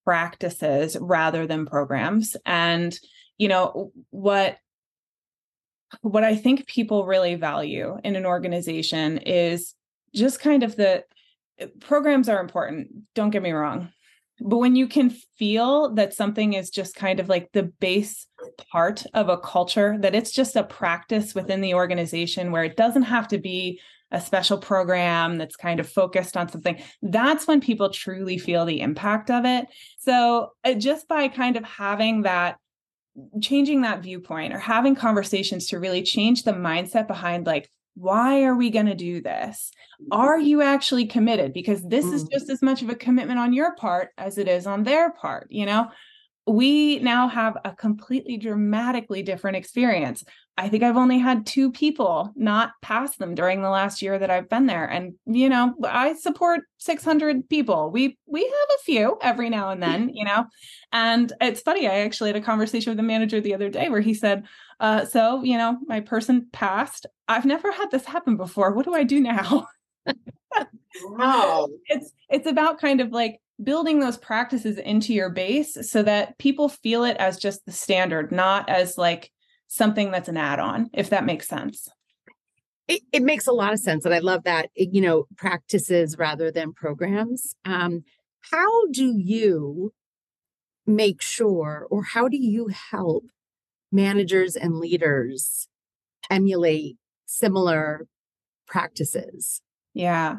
practices 0.05 0.97
rather 1.01 1.47
than 1.47 1.67
programs. 1.67 2.37
And 2.47 2.99
you 3.39 3.49
know, 3.49 3.93
what 4.11 4.57
what 6.01 6.25
I 6.25 6.35
think 6.35 6.67
people 6.67 7.07
really 7.07 7.35
value 7.37 7.97
in 8.03 8.17
an 8.17 8.27
organization 8.27 9.19
is 9.19 9.75
just 10.15 10.41
kind 10.41 10.63
of 10.63 10.77
the 10.77 11.05
uh, 11.61 11.67
programs 11.81 12.29
are 12.29 12.41
important, 12.41 12.89
don't 13.15 13.31
get 13.31 13.43
me 13.43 13.53
wrong. 13.53 13.91
But 14.41 14.59
when 14.59 14.77
you 14.77 14.87
can 14.87 15.11
feel 15.39 15.95
that 15.95 16.13
something 16.13 16.53
is 16.53 16.71
just 16.71 16.95
kind 16.95 17.21
of 17.21 17.29
like 17.29 17.51
the 17.53 17.63
base 17.63 18.27
part 18.71 19.05
of 19.15 19.29
a 19.29 19.39
culture, 19.39 19.97
that 20.01 20.15
it's 20.15 20.33
just 20.33 20.57
a 20.57 20.63
practice 20.65 21.35
within 21.35 21.63
the 21.63 21.75
organization 21.75 22.53
where 22.53 22.65
it 22.65 22.77
doesn't 22.77 23.05
have 23.05 23.29
to 23.29 23.39
be 23.39 23.81
a 24.11 24.21
special 24.21 24.59
program 24.59 25.37
that's 25.37 25.57
kind 25.57 25.81
of 25.81 25.89
focused 25.89 26.37
on 26.37 26.49
something, 26.49 26.81
that's 27.03 27.47
when 27.47 27.61
people 27.61 27.91
truly 27.91 28.39
feel 28.39 28.65
the 28.65 28.81
impact 28.81 29.31
of 29.31 29.45
it. 29.45 29.67
So, 29.99 30.53
uh, 30.65 30.75
just 30.75 31.09
by 31.09 31.29
kind 31.29 31.57
of 31.57 31.65
having 31.65 32.23
that, 32.23 32.57
changing 33.41 33.83
that 33.83 34.03
viewpoint 34.03 34.53
or 34.55 34.59
having 34.59 34.95
conversations 34.95 35.67
to 35.69 35.81
really 35.81 36.03
change 36.03 36.45
the 36.45 36.53
mindset 36.53 37.09
behind, 37.09 37.47
like, 37.47 37.71
why 37.95 38.45
are 38.45 38.55
we 38.55 38.71
going 38.71 38.87
to 38.87 38.95
do 38.95 39.23
this? 39.23 39.73
Are 40.13 40.39
you 40.39 40.61
actually 40.61 41.07
committed? 41.07 41.55
Because 41.55 41.83
this 41.83 42.05
is 42.05 42.25
just 42.25 42.51
as 42.51 42.61
much 42.61 42.83
of 42.83 42.91
a 42.91 42.95
commitment 42.95 43.39
on 43.39 43.55
your 43.55 43.75
part 43.75 44.11
as 44.19 44.37
it 44.37 44.49
is 44.49 44.67
on 44.67 44.83
their 44.83 45.11
part, 45.13 45.47
you 45.51 45.65
know? 45.65 45.89
We 46.47 47.01
now 47.01 47.29
have 47.29 47.57
a 47.65 47.73
completely 47.73 48.37
dramatically 48.37 49.23
different 49.23 49.57
experience. 49.57 50.25
I 50.57 50.69
think 50.69 50.83
I've 50.83 50.97
only 50.97 51.19
had 51.19 51.45
two 51.45 51.71
people 51.71 52.33
not 52.35 52.71
pass 52.81 53.17
them 53.17 53.35
during 53.35 53.61
the 53.61 53.69
last 53.69 54.01
year 54.01 54.19
that 54.19 54.31
I've 54.31 54.49
been 54.49 54.67
there. 54.67 54.87
And 54.87 55.15
you 55.27 55.49
know, 55.49 55.75
I 55.85 56.15
support 56.15 56.63
600 56.79 57.49
people. 57.49 57.91
We 57.91 58.17
we 58.27 58.43
have 58.43 58.69
a 58.79 58.83
few 58.85 59.19
every 59.21 59.51
now 59.51 59.71
and 59.71 59.83
then, 59.83 60.11
you 60.15 60.25
know. 60.25 60.47
And 60.93 61.33
it's 61.41 61.61
funny, 61.61 61.89
I 61.89 61.99
actually 61.99 62.31
had 62.31 62.37
a 62.37 62.45
conversation 62.45 62.91
with 62.91 62.97
the 62.97 63.03
manager 63.03 63.41
the 63.41 63.55
other 63.55 63.69
day 63.69 63.89
where 63.89 64.01
he 64.01 64.15
said, 64.15 64.45
uh, 64.81 65.05
so, 65.05 65.43
you 65.43 65.59
know, 65.59 65.79
my 65.87 66.01
person 66.01 66.47
passed. 66.53 67.07
I've 67.29 67.45
never 67.45 67.73
had 67.73 67.91
this 67.91 68.05
happen 68.05 68.37
before. 68.37 68.73
What 68.73 68.87
do 68.87 68.95
I 68.95 69.03
do 69.03 69.21
now? 69.21 69.67
wow. 71.05 71.69
It's 71.87 72.13
it's 72.31 72.47
about 72.47 72.81
kind 72.81 73.01
of 73.01 73.11
like 73.11 73.41
building 73.63 74.01
those 74.01 74.19
practices 74.19 74.79
into 74.79 75.15
your 75.15 75.31
base 75.31 75.77
so 75.89 76.03
that 76.03 76.39
people 76.39 76.69
feel 76.69 77.05
it 77.05 77.17
as 77.19 77.39
just 77.39 77.65
the 77.65 77.73
standard, 77.73 78.31
not 78.31 78.69
as 78.69 78.99
like 78.99 79.33
something 79.69 80.11
that's 80.11 80.29
an 80.29 80.37
add 80.37 80.59
on, 80.59 80.91
if 80.93 81.11
that 81.11 81.25
makes 81.25 81.49
sense. 81.49 81.89
It, 82.89 83.03
it, 83.13 83.23
makes 83.23 83.49
a 83.49 83.53
lot 83.53 83.73
of 83.73 83.81
sense. 83.81 84.05
And 84.05 84.15
I 84.15 84.21
love 84.21 84.45
that, 84.45 84.71
you 84.77 85.01
know, 85.01 85.27
practices 85.37 86.17
rather 86.19 86.53
than 86.53 86.73
programs. 86.73 87.57
Um, 87.65 88.05
how 88.53 88.87
do 88.93 89.13
you 89.17 89.93
make 90.87 91.21
sure, 91.21 91.89
or 91.91 92.05
how 92.05 92.29
do 92.29 92.37
you 92.37 92.69
help 92.69 93.25
managers 93.91 94.55
and 94.55 94.77
leaders 94.77 95.67
emulate 96.31 96.97
similar 97.25 98.07
practices? 98.69 99.61
Yeah 99.95 100.37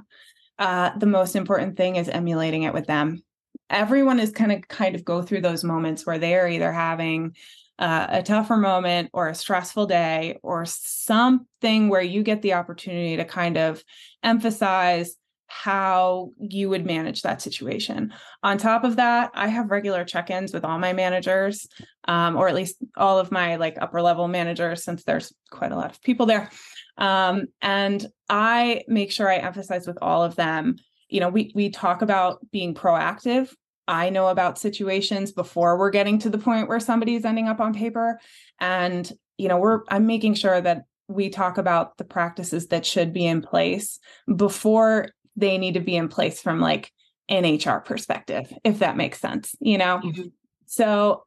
uh, 0.60 0.98
the 0.98 1.06
most 1.06 1.36
important 1.36 1.78
thing 1.78 1.96
is 1.96 2.10
emulating 2.10 2.64
it 2.64 2.74
with 2.74 2.88
them. 2.88 3.24
Everyone 3.70 4.20
is 4.20 4.32
kind 4.32 4.52
of 4.52 4.68
kind 4.68 4.96
of 4.96 5.04
go 5.04 5.22
through 5.22 5.42
those 5.42 5.64
moments 5.64 6.06
where 6.06 6.20
they 6.20 6.36
are 6.36 6.48
either 6.48 6.72
having 6.72 7.36
uh, 7.80 8.08
a 8.10 8.24
tougher 8.24 8.58
moment 8.58 9.10
or 9.14 9.28
a 9.28 9.36
stressful 9.36 9.86
day 9.86 10.40
or 10.42 10.66
something 10.66 11.90
where 11.90 12.02
you 12.02 12.24
get 12.24 12.42
the 12.42 12.54
opportunity 12.54 13.18
to 13.18 13.26
kind 13.26 13.58
of 13.58 13.84
emphasize 14.24 15.16
how 15.48 16.32
you 16.40 16.70
would 16.70 16.86
manage 16.86 17.22
that 17.22 17.42
situation. 17.42 18.14
On 18.44 18.58
top 18.58 18.84
of 18.84 18.98
that, 18.98 19.32
I 19.34 19.48
have 19.48 19.72
regular 19.72 20.04
check-ins 20.04 20.54
with 20.54 20.66
all 20.66 20.78
my 20.78 20.92
managers, 20.92 21.68
um, 22.06 22.36
or 22.36 22.50
at 22.50 22.56
least 22.56 22.78
all 22.98 23.18
of 23.18 23.32
my 23.32 23.56
like 23.56 23.78
upper 23.80 24.02
level 24.02 24.28
managers, 24.28 24.84
since 24.84 25.04
there's 25.04 25.34
quite 25.50 25.72
a 25.72 25.76
lot 25.76 25.92
of 25.92 26.02
people 26.02 26.26
there. 26.26 26.50
Um, 26.98 27.48
and 27.62 28.06
I 28.30 28.84
make 28.88 29.12
sure 29.12 29.30
I 29.30 29.38
emphasize 29.38 29.88
with 29.88 29.98
all 30.01 30.24
of 30.24 30.36
them, 30.36 30.77
you 31.10 31.20
know, 31.20 31.30
we 31.30 31.51
we 31.56 31.70
talk 31.70 32.01
about 32.01 32.39
being 32.51 32.74
proactive. 32.74 33.54
I 33.88 34.10
know 34.10 34.27
about 34.27 34.58
situations 34.58 35.32
before 35.32 35.77
we're 35.77 35.92
getting 35.92 36.20
to 36.20 36.30
the 36.30 36.38
point 36.38 36.68
where 36.68 36.80
somebody's 36.80 37.24
ending 37.24 37.48
up 37.48 37.62
on 37.62 37.74
paper. 37.74 38.20
And, 38.60 39.10
you 39.38 39.48
know, 39.48 39.58
we're 39.58 39.82
I'm 39.89 40.06
making 40.06 40.34
sure 40.34 40.60
that 40.60 40.84
we 41.08 41.30
talk 41.30 41.58
about 41.58 41.98
the 41.98 42.04
practices 42.04 42.68
that 42.68 42.86
should 42.86 43.13
be 43.13 43.25
in 43.25 43.42
place 43.42 44.00
before 44.36 45.10
they 45.38 45.58
need 45.58 45.75
to 45.75 45.80
be 45.80 45.96
in 45.96 46.10
place 46.10 46.42
from 46.42 46.60
like 46.60 46.92
an 47.30 47.46
hr 47.46 47.80
perspective 47.80 48.51
if 48.63 48.80
that 48.80 48.98
makes 48.98 49.20
sense 49.20 49.56
you 49.60 49.77
know 49.77 50.00
Mhm. 50.04 50.32
so 50.66 51.25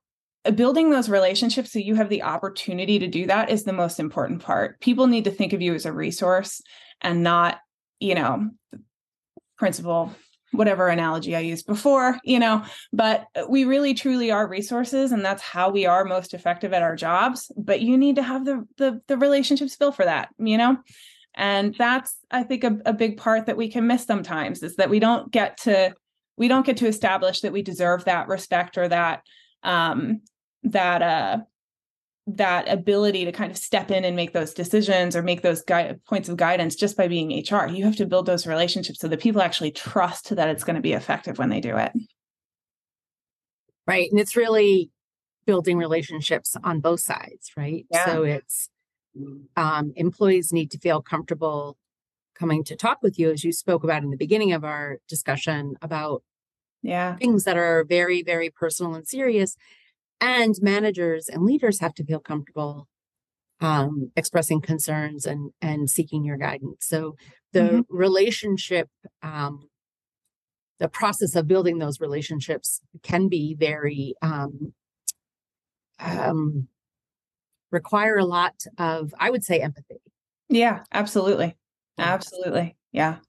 building 0.55 0.91
those 0.91 1.09
relationships 1.09 1.73
so 1.73 1.79
you 1.79 1.95
have 1.95 2.09
the 2.09 2.23
opportunity 2.23 2.99
to 2.99 3.07
do 3.07 3.27
that 3.27 3.51
is 3.51 3.65
the 3.65 3.73
most 3.73 4.01
important 4.01 4.43
part. 4.43 4.81
People 4.81 5.07
need 5.07 5.25
to 5.25 5.31
think 5.31 5.53
of 5.53 5.61
you 5.61 5.75
as 5.75 5.87
a 5.87 5.93
resource 5.93 6.63
and 7.01 7.23
not 7.23 7.59
you 7.99 8.15
know 8.15 8.49
principal 9.59 10.15
whatever 10.53 10.89
analogy 10.89 11.37
i 11.37 11.41
used 11.41 11.67
before 11.67 12.19
you 12.25 12.39
know 12.39 12.65
but 12.93 13.27
we 13.49 13.65
really 13.65 13.95
truly 13.95 14.31
are 14.31 14.49
resources 14.49 15.13
and 15.13 15.25
that's 15.25 15.43
how 15.43 15.71
we 15.71 15.87
are 15.87 16.05
most 16.05 16.35
effective 16.35 16.73
at 16.73 16.83
our 16.83 16.97
jobs 16.97 17.53
but 17.57 17.81
you 17.81 17.97
need 17.97 18.17
to 18.17 18.23
have 18.23 18.45
the 18.45 18.67
the, 18.79 19.01
the 19.07 19.17
relationships 19.17 19.77
built 19.77 19.95
for 19.95 20.05
that 20.05 20.31
you 20.39 20.59
know? 20.59 20.77
And 21.37 21.75
that's 21.77 22.17
i 22.31 22.43
think 22.43 22.65
a, 22.65 22.79
a 22.85 22.93
big 22.93 23.17
part 23.17 23.47
that 23.47 23.57
we 23.57 23.71
can 23.71 23.87
miss 23.87 24.05
sometimes 24.05 24.63
is 24.63 24.77
that 24.77 24.91
we 24.91 24.99
don't 24.99 25.31
get 25.31 25.59
to 25.59 25.95
we 26.37 26.49
don't 26.49 26.67
get 26.67 26.79
to 26.79 26.89
establish 26.89 27.43
that 27.43 27.53
we 27.53 27.63
deserve 27.63 28.07
that 28.07 28.27
respect 28.27 28.77
or 28.77 28.89
that 28.89 29.23
um 29.63 30.21
that 30.63 31.03
uh 31.03 31.39
that 32.27 32.69
ability 32.69 33.25
to 33.25 33.33
kind 33.33 33.51
of 33.51 33.57
step 33.57 33.91
in 33.91 34.05
and 34.05 34.15
make 34.15 34.33
those 34.33 34.55
decisions 34.55 35.17
or 35.17 35.23
make 35.23 35.43
those 35.43 35.63
gui- 35.63 35.95
points 36.09 36.29
of 36.29 36.37
guidance 36.37 36.77
just 36.77 36.97
by 36.97 37.09
being 37.09 37.31
HR. 37.31 37.67
You 37.67 37.85
have 37.85 37.97
to 37.97 38.07
build 38.07 38.27
those 38.27 38.47
relationships 38.47 39.01
so 39.01 39.09
that 39.09 39.21
people 39.21 39.43
actually 39.43 39.73
trust 39.73 40.35
that 40.37 40.49
it's 40.49 40.63
going 40.63 40.77
to 40.77 40.83
be 40.83 40.93
effective 40.93 41.39
when 41.39 41.49
they 41.49 41.61
do 41.61 41.77
it. 41.77 41.93
Right. 43.87 44.09
And 44.11 44.21
it's 44.21 44.37
really 44.37 44.91
building 45.47 45.79
relationships 45.79 46.55
on 46.63 46.81
both 46.81 47.01
sides, 47.01 47.51
right? 47.57 47.87
Yeah. 47.91 48.05
So 48.07 48.23
it's 48.23 48.69
um, 49.57 49.93
employees 49.97 50.53
need 50.53 50.71
to 50.73 50.79
feel 50.79 51.03
comfortable 51.03 51.77
coming 52.35 52.63
to 52.65 52.77
talk 52.77 53.03
with 53.03 53.19
you, 53.19 53.31
as 53.31 53.45
you 53.45 53.53
spoke 53.53 53.83
about 53.83 54.03
in 54.03 54.11
the 54.11 54.17
beginning 54.17 54.53
of 54.53 54.65
our 54.65 54.99
discussion 55.09 55.75
about 55.83 56.23
Yeah. 56.83 57.17
things 57.17 57.45
that 57.45 57.57
are 57.57 57.85
very, 57.85 58.23
very 58.23 58.51
personal 58.51 58.95
and 58.95 59.07
serious. 59.07 59.57
And 60.21 60.55
managers 60.61 61.29
and 61.29 61.45
leaders 61.45 61.81
have 61.81 61.95
to 61.95 62.05
feel 62.05 62.21
comfortable 62.21 62.89
um, 63.61 64.13
expressing 64.17 64.61
concerns 64.61 65.27
and 65.27 65.53
and 65.63 65.91
seeking 65.91 66.25
your 66.25 66.39
guidance. 66.39 66.87
So 66.87 67.17
the 67.53 67.83
Mhm. 67.83 67.87
relationship, 67.91 68.89
um, 69.23 69.69
the 70.79 70.89
process 70.89 71.37
of 71.37 71.47
building 71.47 71.79
those 71.79 72.01
relationships 72.01 72.81
can 73.03 73.29
be 73.29 73.55
very 73.55 74.15
um, 74.23 74.73
um, 75.99 76.69
require 77.71 78.17
a 78.17 78.25
lot 78.25 78.55
of, 78.79 79.15
I 79.19 79.31
would 79.31 79.45
say, 79.45 79.61
empathy. 79.61 80.01
Yeah, 80.49 80.85
absolutely. 80.93 81.57
Absolutely. 81.99 82.77
Yeah. 82.93 83.21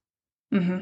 hmm 0.51 0.81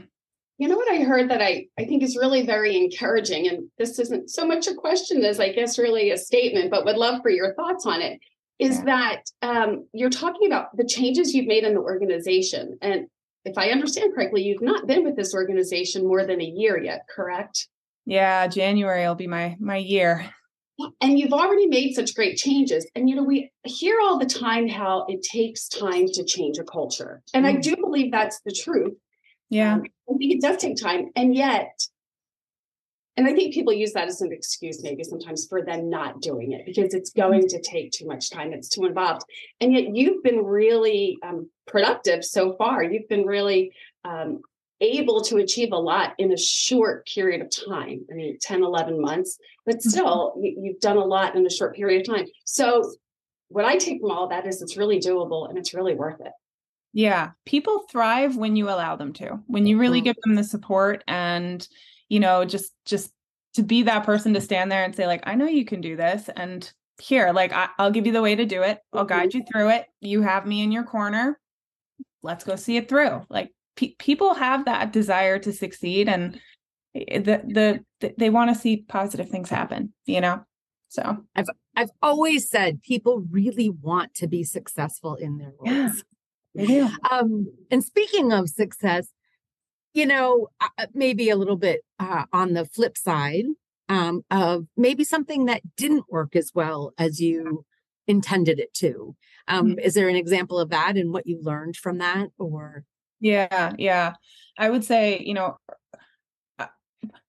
You 0.59 0.67
know 0.67 0.75
what 0.75 0.91
I 0.91 0.97
heard 1.03 1.29
that 1.29 1.41
I, 1.41 1.67
I 1.79 1.85
think 1.85 2.03
is 2.03 2.17
really 2.17 2.45
very 2.45 2.75
encouraging, 2.75 3.47
and 3.47 3.69
this 3.77 3.97
isn't 3.97 4.29
so 4.29 4.45
much 4.45 4.67
a 4.67 4.75
question 4.75 5.23
as 5.23 5.39
I 5.39 5.53
guess 5.53 5.79
really 5.79 6.11
a 6.11 6.17
statement, 6.17 6.69
but 6.69 6.83
would 6.83 6.97
love 6.97 7.21
for 7.21 7.29
your 7.31 7.55
thoughts 7.55 7.85
on 7.85 8.01
it. 8.01 8.19
Is 8.59 8.79
Yeah. 8.79 8.83
that 8.85 9.21
um, 9.41 9.87
you're 9.93 10.09
talking 10.09 10.47
about 10.47 10.75
the 10.75 10.83
changes 10.85 11.33
you've 11.33 11.47
made 11.47 11.63
in 11.63 11.75
the 11.75 11.79
organization, 11.79 12.77
and 12.81 13.07
if 13.45 13.57
I 13.57 13.69
understand 13.69 14.13
correctly, 14.13 14.43
you've 14.43 14.61
not 14.61 14.85
been 14.85 15.05
with 15.05 15.15
this 15.15 15.33
organization 15.33 16.05
more 16.05 16.25
than 16.25 16.41
a 16.41 16.45
year 16.45 16.77
yet, 16.77 17.03
correct? 17.09 17.69
Yeah. 18.05 18.45
January 18.47 19.07
will 19.07 19.15
be 19.15 19.27
my 19.27 19.55
my 19.61 19.77
year. 19.77 20.29
And 20.99 21.17
you've 21.17 21.33
already 21.33 21.67
made 21.67 21.93
such 21.93 22.15
great 22.15 22.35
changes. 22.37 22.85
And 22.95 23.09
you 23.09 23.15
know, 23.15 23.23
we 23.23 23.49
hear 23.63 23.97
all 24.01 24.17
the 24.19 24.25
time 24.25 24.67
how 24.67 25.05
it 25.07 25.21
takes 25.23 25.69
time 25.69 26.07
to 26.15 26.25
change 26.25 26.57
a 26.57 26.65
culture, 26.65 27.21
and 27.33 27.47
I 27.47 27.53
Mm. 27.53 27.61
do 27.61 27.75
believe 27.77 28.11
that's 28.11 28.41
the 28.41 28.51
truth. 28.51 28.97
Yeah. 29.49 29.75
Um, 29.75 29.83
I 30.09 30.17
think 30.17 30.33
it 30.33 30.41
does 30.41 30.57
take 30.57 30.77
time. 30.77 31.09
And 31.15 31.35
yet, 31.35 31.79
and 33.17 33.27
I 33.27 33.33
think 33.33 33.53
people 33.53 33.73
use 33.73 33.93
that 33.93 34.07
as 34.07 34.21
an 34.21 34.31
excuse 34.31 34.81
maybe 34.81 35.03
sometimes 35.03 35.45
for 35.47 35.61
them 35.61 35.89
not 35.89 36.21
doing 36.21 36.53
it 36.53 36.65
because 36.65 36.93
it's 36.93 37.09
going 37.09 37.47
to 37.49 37.61
take 37.61 37.91
too 37.91 38.07
much 38.07 38.29
time. 38.29 38.53
It's 38.53 38.69
too 38.69 38.85
involved. 38.85 39.23
And 39.59 39.73
yet 39.73 39.93
you've 39.93 40.23
been 40.23 40.45
really 40.45 41.17
um, 41.21 41.49
productive 41.67 42.23
so 42.23 42.53
far. 42.53 42.81
You've 42.81 43.09
been 43.09 43.25
really 43.25 43.73
um, 44.05 44.41
able 44.79 45.21
to 45.23 45.37
achieve 45.37 45.73
a 45.73 45.77
lot 45.77 46.13
in 46.17 46.31
a 46.31 46.37
short 46.37 47.05
period 47.07 47.41
of 47.41 47.49
time. 47.49 48.05
I 48.09 48.15
mean, 48.15 48.37
10, 48.39 48.63
11 48.63 49.01
months, 49.01 49.37
but 49.65 49.81
still, 49.81 50.35
you, 50.41 50.55
you've 50.61 50.79
done 50.79 50.97
a 50.97 51.03
lot 51.03 51.35
in 51.35 51.45
a 51.45 51.49
short 51.49 51.75
period 51.75 52.07
of 52.07 52.15
time. 52.15 52.25
So, 52.45 52.89
what 53.49 53.65
I 53.65 53.77
take 53.77 53.99
from 53.99 54.11
all 54.11 54.29
that 54.29 54.45
is 54.47 54.61
it's 54.61 54.77
really 54.77 54.99
doable 54.99 55.49
and 55.49 55.57
it's 55.57 55.73
really 55.73 55.95
worth 55.95 56.21
it. 56.21 56.31
Yeah, 56.93 57.31
people 57.45 57.83
thrive 57.91 58.35
when 58.35 58.55
you 58.55 58.65
allow 58.69 58.95
them 58.95 59.13
to. 59.13 59.39
When 59.47 59.65
you 59.67 59.77
really 59.77 60.01
Mhm. 60.01 60.05
give 60.05 60.15
them 60.23 60.35
the 60.35 60.43
support 60.43 61.03
and 61.07 61.67
you 62.09 62.19
know, 62.19 62.43
just 62.43 62.73
just 62.85 63.13
to 63.53 63.61
be 63.63 63.83
that 63.83 64.03
person 64.03 64.33
to 64.33 64.41
stand 64.41 64.71
there 64.71 64.83
and 64.83 64.95
say 64.95 65.05
like, 65.05 65.21
I 65.25 65.35
know 65.35 65.45
you 65.45 65.63
can 65.65 65.79
do 65.81 65.95
this 65.95 66.29
and 66.35 66.71
here, 66.99 67.31
like 67.31 67.53
I, 67.53 67.69
I'll 67.77 67.91
give 67.91 68.07
you 68.07 68.11
the 68.13 68.21
way 68.21 68.35
to 68.35 68.45
do 68.45 68.63
it. 68.63 68.79
I'll 68.93 69.05
guide 69.05 69.33
you 69.33 69.43
through 69.51 69.69
it. 69.69 69.85
You 70.01 70.21
have 70.23 70.45
me 70.47 70.61
in 70.63 70.71
your 70.71 70.83
corner. 70.83 71.39
Let's 72.23 72.43
go 72.43 72.55
see 72.55 72.77
it 72.77 72.89
through. 72.89 73.21
Like 73.29 73.51
pe- 73.75 73.95
people 73.99 74.33
have 74.33 74.65
that 74.65 74.91
desire 74.91 75.39
to 75.39 75.53
succeed 75.53 76.09
and 76.09 76.39
the 76.93 77.41
the, 77.47 77.85
the 78.01 78.13
they 78.17 78.29
want 78.31 78.53
to 78.53 78.59
see 78.59 78.77
positive 78.87 79.29
things 79.29 79.49
happen, 79.49 79.93
you 80.05 80.21
know? 80.21 80.43
So, 80.89 81.23
I've 81.35 81.47
I've 81.75 81.91
always 82.01 82.49
said 82.49 82.81
people 82.81 83.23
really 83.29 83.69
want 83.69 84.15
to 84.15 84.27
be 84.27 84.43
successful 84.43 85.13
in 85.15 85.37
their 85.37 85.53
roles. 85.59 86.03
Yeah. 86.67 86.95
Um, 87.09 87.47
and 87.71 87.83
speaking 87.83 88.31
of 88.31 88.49
success, 88.49 89.07
you 89.93 90.05
know, 90.05 90.47
uh, 90.61 90.87
maybe 90.93 91.29
a 91.29 91.35
little 91.35 91.55
bit 91.55 91.81
uh, 91.99 92.25
on 92.33 92.53
the 92.53 92.65
flip 92.65 92.97
side 92.97 93.45
um, 93.87 94.23
of 94.29 94.65
maybe 94.77 95.03
something 95.03 95.45
that 95.45 95.61
didn't 95.75 96.05
work 96.09 96.35
as 96.35 96.51
well 96.53 96.93
as 96.97 97.19
you 97.19 97.65
intended 98.07 98.59
it 98.59 98.73
to. 98.75 99.15
Um, 99.47 99.79
Is 99.79 99.93
there 99.95 100.09
an 100.09 100.15
example 100.15 100.59
of 100.59 100.69
that 100.69 100.95
and 100.95 101.11
what 101.11 101.27
you 101.27 101.39
learned 101.41 101.75
from 101.75 101.97
that? 101.99 102.29
Or 102.37 102.83
Yeah, 103.19 103.73
yeah. 103.77 104.13
I 104.57 104.69
would 104.69 104.83
say, 104.83 105.19
you 105.19 105.33
know, 105.33 105.57
uh, 106.59 106.67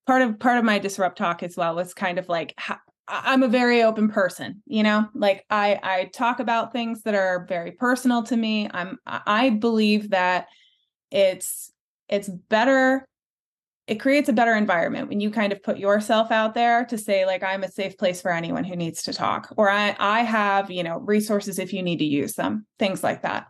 part 0.07 0.23
of 0.23 0.39
part 0.39 0.59
of 0.59 0.65
my 0.65 0.79
disrupt 0.79 1.19
talk 1.19 1.43
as 1.43 1.57
well 1.57 1.75
was 1.75 1.95
kind 1.95 2.19
of 2.19 2.29
like 2.29 2.55
ho- 2.59 2.75
I- 2.75 2.90
I'm 3.11 3.43
a 3.43 3.49
very 3.49 3.83
open 3.83 4.09
person, 4.09 4.63
you 4.67 4.83
know? 4.83 5.09
Like 5.15 5.45
I 5.51 5.79
I 5.83 6.05
talk 6.15 6.41
about 6.41 6.73
things 6.73 7.03
that 7.03 7.15
are 7.15 7.47
very 7.49 7.73
personal 7.73 8.23
to 8.25 8.37
me. 8.37 8.71
I'm 8.73 8.99
I 9.07 9.51
believe 9.51 10.11
that 10.11 10.47
it's 11.11 11.73
it's 12.09 12.29
better 12.29 13.07
it 13.87 13.99
creates 13.99 14.29
a 14.29 14.33
better 14.33 14.55
environment 14.55 15.09
when 15.09 15.21
you 15.21 15.33
kind 15.33 15.53
of 15.53 15.61
put 15.65 15.77
yourself 15.77 16.31
out 16.31 16.55
there 16.55 16.85
to 16.85 16.97
say 16.97 17.27
like 17.27 17.43
i'm 17.43 17.65
a 17.65 17.71
safe 17.71 17.99
place 17.99 18.23
for 18.23 18.33
anyone 18.33 18.63
who 18.63 18.77
needs 18.77 19.03
to 19.03 19.13
talk 19.13 19.53
or 19.57 19.69
i 19.69 19.97
i 19.99 20.21
have 20.21 20.71
you 20.71 20.85
know 20.85 20.99
resources 20.99 21.59
if 21.59 21.73
you 21.73 21.83
need 21.83 21.99
to 21.99 22.05
use 22.05 22.35
them 22.35 22.65
things 22.79 23.03
like 23.03 23.23
that 23.23 23.47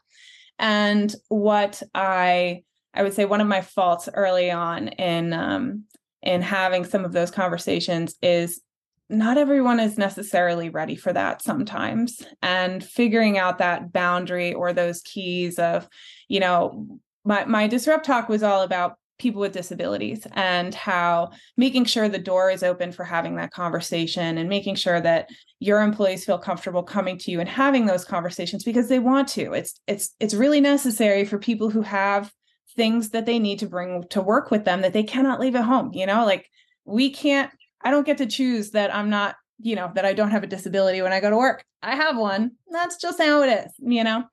and 0.58 1.14
what 1.28 1.82
i 1.94 2.62
i 2.94 3.02
would 3.02 3.12
say 3.12 3.26
one 3.26 3.42
of 3.42 3.46
my 3.46 3.60
faults 3.60 4.08
early 4.14 4.50
on 4.50 4.88
in 4.88 5.34
um 5.34 5.84
in 6.22 6.40
having 6.40 6.84
some 6.84 7.04
of 7.04 7.12
those 7.12 7.30
conversations 7.30 8.14
is 8.22 8.62
not 9.10 9.38
everyone 9.38 9.80
is 9.80 9.98
necessarily 9.98 10.70
ready 10.70 10.96
for 10.96 11.12
that 11.12 11.42
sometimes. 11.42 12.22
And 12.42 12.82
figuring 12.82 13.38
out 13.38 13.58
that 13.58 13.92
boundary 13.92 14.54
or 14.54 14.72
those 14.72 15.02
keys 15.02 15.58
of 15.58 15.88
you 16.28 16.40
know 16.40 16.86
my 17.24 17.44
my 17.44 17.66
disrupt 17.66 18.06
talk 18.06 18.28
was 18.28 18.42
all 18.42 18.62
about 18.62 18.96
people 19.18 19.40
with 19.42 19.52
disabilities 19.52 20.26
and 20.32 20.74
how 20.74 21.30
making 21.58 21.84
sure 21.84 22.08
the 22.08 22.18
door 22.18 22.50
is 22.50 22.62
open 22.62 22.90
for 22.90 23.04
having 23.04 23.36
that 23.36 23.50
conversation 23.50 24.38
and 24.38 24.48
making 24.48 24.74
sure 24.74 24.98
that 24.98 25.28
your 25.58 25.82
employees 25.82 26.24
feel 26.24 26.38
comfortable 26.38 26.82
coming 26.82 27.18
to 27.18 27.30
you 27.30 27.38
and 27.38 27.48
having 27.48 27.84
those 27.84 28.02
conversations 28.02 28.64
because 28.64 28.88
they 28.88 28.98
want 28.98 29.28
to. 29.28 29.52
It's 29.52 29.78
it's 29.86 30.14
it's 30.20 30.34
really 30.34 30.60
necessary 30.60 31.24
for 31.24 31.38
people 31.38 31.68
who 31.68 31.82
have 31.82 32.32
things 32.76 33.10
that 33.10 33.26
they 33.26 33.38
need 33.38 33.58
to 33.58 33.66
bring 33.66 34.04
to 34.08 34.22
work 34.22 34.50
with 34.50 34.64
them 34.64 34.80
that 34.82 34.92
they 34.92 35.02
cannot 35.02 35.40
leave 35.40 35.56
at 35.56 35.64
home 35.64 35.90
you 35.92 36.06
know 36.06 36.24
like 36.24 36.48
we 36.84 37.10
can't 37.10 37.50
i 37.82 37.90
don't 37.90 38.06
get 38.06 38.18
to 38.18 38.26
choose 38.26 38.70
that 38.70 38.94
i'm 38.94 39.10
not 39.10 39.36
you 39.60 39.76
know 39.76 39.90
that 39.94 40.04
i 40.04 40.12
don't 40.12 40.30
have 40.30 40.42
a 40.42 40.46
disability 40.46 41.02
when 41.02 41.12
i 41.12 41.20
go 41.20 41.30
to 41.30 41.36
work. 41.36 41.64
I 41.82 41.96
have 41.96 42.18
one. 42.18 42.52
That's 42.70 42.96
just 42.96 43.20
how 43.20 43.42
it 43.42 43.64
is 43.64 43.72
you 43.78 44.04
know? 44.04 44.24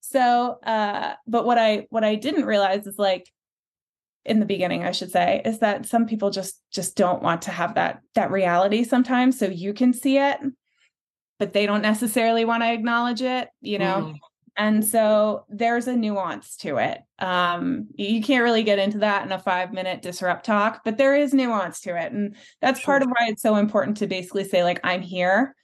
So 0.00 0.58
uh 0.64 1.14
but 1.26 1.44
what 1.44 1.58
i 1.58 1.86
what 1.90 2.04
i 2.04 2.14
didn't 2.14 2.44
realize 2.44 2.86
is 2.86 2.98
like 2.98 3.28
in 4.24 4.40
the 4.40 4.46
beginning 4.46 4.84
i 4.84 4.90
should 4.90 5.10
say 5.10 5.40
is 5.44 5.60
that 5.60 5.86
some 5.86 6.06
people 6.06 6.30
just 6.30 6.60
just 6.72 6.96
don't 6.96 7.22
want 7.22 7.42
to 7.42 7.50
have 7.50 7.74
that 7.74 8.00
that 8.14 8.30
reality 8.30 8.82
sometimes 8.84 9.38
so 9.38 9.46
you 9.46 9.72
can 9.72 9.92
see 9.92 10.18
it 10.18 10.38
but 11.38 11.52
they 11.52 11.66
don't 11.66 11.82
necessarily 11.82 12.44
want 12.44 12.62
to 12.62 12.72
acknowledge 12.72 13.22
it 13.22 13.48
you 13.60 13.78
know? 13.78 14.12
Mm. 14.14 14.18
And 14.56 14.84
so 14.84 15.44
there's 15.48 15.86
a 15.86 15.96
nuance 15.96 16.56
to 16.56 16.76
it. 16.78 17.00
Um 17.18 17.88
you 17.94 18.22
can't 18.22 18.44
really 18.44 18.62
get 18.62 18.78
into 18.78 18.98
that 18.98 19.24
in 19.24 19.32
a 19.32 19.38
5 19.38 19.72
minute 19.72 20.02
disrupt 20.02 20.46
talk 20.46 20.82
but 20.84 20.96
there 20.96 21.16
is 21.16 21.34
nuance 21.34 21.80
to 21.80 21.96
it. 21.96 22.12
And 22.12 22.36
that's 22.60 22.80
part 22.80 23.02
of 23.02 23.08
why 23.08 23.28
it's 23.28 23.42
so 23.42 23.56
important 23.56 23.98
to 23.98 24.06
basically 24.06 24.44
say 24.44 24.64
like 24.64 24.80
i'm 24.84 25.02
here 25.02 25.54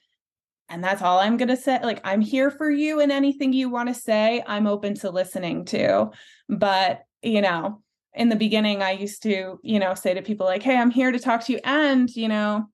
and 0.69 0.83
that's 0.83 1.01
all 1.01 1.19
i'm 1.19 1.37
going 1.37 1.49
to 1.49 1.57
say. 1.57 1.79
Like 1.83 2.01
i'm 2.03 2.21
here 2.21 2.49
for 2.51 2.69
you 2.69 2.99
and 2.99 3.11
anything 3.11 3.53
you 3.53 3.69
want 3.69 3.89
to 3.89 3.95
say 3.95 4.43
i'm 4.47 4.67
open 4.67 4.95
to 4.95 5.09
listening 5.09 5.65
to. 5.65 6.11
But 6.49 7.03
you 7.21 7.41
know 7.41 7.81
in 8.15 8.29
the 8.29 8.35
beginning 8.35 8.83
i 8.83 8.91
used 8.91 9.23
to 9.23 9.59
you 9.63 9.79
know 9.79 9.95
say 9.95 10.13
to 10.13 10.21
people 10.21 10.45
like 10.45 10.61
hey 10.61 10.77
i'm 10.77 10.91
here 10.91 11.11
to 11.11 11.19
talk 11.19 11.43
to 11.43 11.53
you 11.53 11.59
and 11.63 12.15
you 12.15 12.27
know 12.27 12.67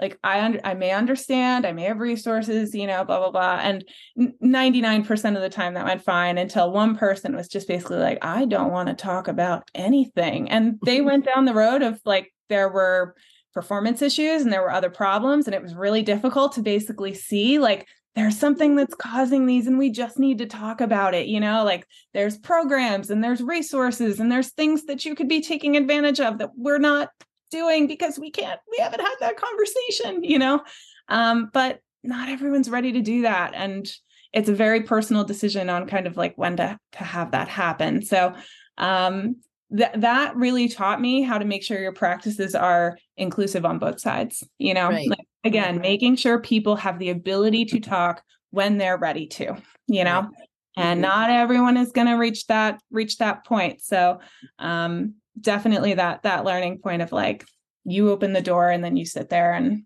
like 0.00 0.18
i 0.22 0.40
under, 0.40 0.60
i 0.64 0.74
may 0.74 0.90
understand 0.90 1.66
i 1.66 1.72
may 1.72 1.84
have 1.84 1.98
resources 1.98 2.74
you 2.74 2.86
know 2.86 3.04
blah 3.04 3.18
blah 3.18 3.30
blah 3.30 3.60
and 3.62 3.84
99% 4.18 5.36
of 5.36 5.42
the 5.42 5.48
time 5.48 5.74
that 5.74 5.84
went 5.84 6.02
fine 6.02 6.38
until 6.38 6.72
one 6.72 6.96
person 6.96 7.34
was 7.34 7.48
just 7.48 7.68
basically 7.68 7.98
like 7.98 8.18
i 8.22 8.44
don't 8.44 8.72
want 8.72 8.88
to 8.88 8.94
talk 8.94 9.28
about 9.28 9.68
anything 9.74 10.50
and 10.50 10.78
they 10.84 11.00
went 11.00 11.24
down 11.24 11.44
the 11.44 11.54
road 11.54 11.82
of 11.82 12.00
like 12.04 12.32
there 12.48 12.68
were 12.68 13.14
performance 13.52 14.02
issues 14.02 14.42
and 14.42 14.52
there 14.52 14.62
were 14.62 14.70
other 14.70 14.90
problems 14.90 15.46
and 15.46 15.54
it 15.54 15.62
was 15.62 15.74
really 15.74 16.02
difficult 16.02 16.52
to 16.52 16.62
basically 16.62 17.14
see 17.14 17.58
like 17.58 17.86
there's 18.14 18.38
something 18.38 18.70
mm-hmm. 18.70 18.78
that's 18.78 18.94
causing 18.94 19.46
these 19.46 19.66
and 19.66 19.78
we 19.78 19.90
just 19.90 20.18
need 20.18 20.38
to 20.38 20.46
talk 20.46 20.80
about 20.80 21.14
it 21.14 21.26
you 21.26 21.40
know 21.40 21.64
like 21.64 21.86
there's 22.12 22.36
programs 22.36 23.10
and 23.10 23.24
there's 23.24 23.42
resources 23.42 24.20
and 24.20 24.30
there's 24.30 24.50
things 24.52 24.84
that 24.84 25.04
you 25.04 25.14
could 25.14 25.28
be 25.28 25.40
taking 25.40 25.76
advantage 25.76 26.20
of 26.20 26.38
that 26.38 26.50
we're 26.56 26.78
not 26.78 27.08
doing 27.56 27.86
because 27.86 28.18
we 28.18 28.30
can't 28.30 28.60
we 28.70 28.78
haven't 28.78 29.00
had 29.00 29.14
that 29.20 29.36
conversation 29.36 30.22
you 30.22 30.38
know 30.38 30.62
um 31.08 31.48
but 31.52 31.80
not 32.02 32.28
everyone's 32.28 32.68
ready 32.68 32.92
to 32.92 33.00
do 33.00 33.22
that 33.22 33.52
and 33.54 33.90
it's 34.32 34.50
a 34.50 34.54
very 34.54 34.82
personal 34.82 35.24
decision 35.24 35.70
on 35.70 35.86
kind 35.86 36.06
of 36.06 36.16
like 36.16 36.36
when 36.36 36.56
to 36.56 36.78
to 36.92 36.98
have 36.98 37.30
that 37.30 37.48
happen 37.48 38.02
so 38.02 38.34
um 38.78 39.36
that 39.70 40.00
that 40.00 40.36
really 40.36 40.68
taught 40.68 41.00
me 41.00 41.22
how 41.22 41.38
to 41.38 41.44
make 41.44 41.62
sure 41.62 41.80
your 41.80 41.92
practices 41.92 42.54
are 42.54 42.98
inclusive 43.16 43.64
on 43.64 43.78
both 43.78 44.00
sides 44.00 44.44
you 44.58 44.74
know 44.74 44.88
right. 44.88 45.08
like, 45.08 45.26
again 45.44 45.80
making 45.80 46.16
sure 46.16 46.38
people 46.38 46.76
have 46.76 46.98
the 46.98 47.10
ability 47.10 47.64
to 47.64 47.80
talk 47.80 48.22
when 48.50 48.76
they're 48.76 48.98
ready 48.98 49.26
to 49.26 49.56
you 49.86 50.04
know 50.04 50.20
right. 50.20 50.48
and 50.76 51.02
mm-hmm. 51.02 51.10
not 51.10 51.30
everyone 51.30 51.76
is 51.76 51.92
going 51.92 52.06
to 52.06 52.14
reach 52.14 52.46
that 52.46 52.80
reach 52.90 53.16
that 53.18 53.44
point 53.46 53.80
so 53.80 54.20
um 54.58 55.14
definitely 55.40 55.94
that 55.94 56.22
that 56.22 56.44
learning 56.44 56.78
point 56.78 57.02
of 57.02 57.12
like 57.12 57.44
you 57.84 58.10
open 58.10 58.32
the 58.32 58.40
door 58.40 58.70
and 58.70 58.82
then 58.82 58.96
you 58.96 59.04
sit 59.04 59.28
there 59.28 59.52
and 59.52 59.84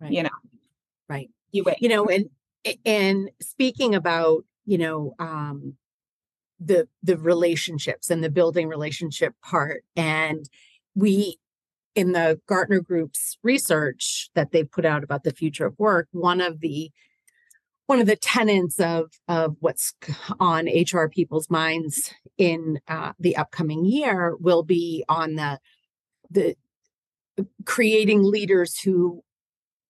right. 0.00 0.12
you 0.12 0.22
know 0.22 0.30
right 1.08 1.30
you 1.50 1.62
wait 1.64 1.76
you 1.80 1.88
know 1.88 2.06
and 2.06 2.28
and 2.84 3.30
speaking 3.40 3.94
about 3.94 4.44
you 4.64 4.78
know 4.78 5.14
um 5.18 5.74
the 6.60 6.86
the 7.02 7.16
relationships 7.16 8.10
and 8.10 8.22
the 8.22 8.30
building 8.30 8.68
relationship 8.68 9.34
part 9.42 9.84
and 9.96 10.48
we 10.94 11.38
in 11.94 12.12
the 12.12 12.40
Gartner 12.46 12.80
Group's 12.80 13.36
research 13.42 14.30
that 14.34 14.52
they 14.52 14.64
put 14.64 14.84
out 14.84 15.04
about 15.04 15.24
the 15.24 15.32
future 15.32 15.66
of 15.66 15.78
work, 15.78 16.08
one 16.12 16.40
of 16.40 16.60
the 16.60 16.90
one 17.92 18.00
of 18.00 18.06
the 18.06 18.16
tenets 18.16 18.80
of 18.80 19.10
of 19.28 19.54
what's 19.60 19.92
on 20.40 20.64
HR 20.66 21.08
people's 21.08 21.50
minds 21.50 22.14
in 22.38 22.80
uh, 22.88 23.12
the 23.20 23.36
upcoming 23.36 23.84
year 23.84 24.34
will 24.40 24.62
be 24.62 25.04
on 25.10 25.34
the 25.34 25.58
the 26.30 26.56
creating 27.66 28.22
leaders 28.22 28.78
who 28.78 29.22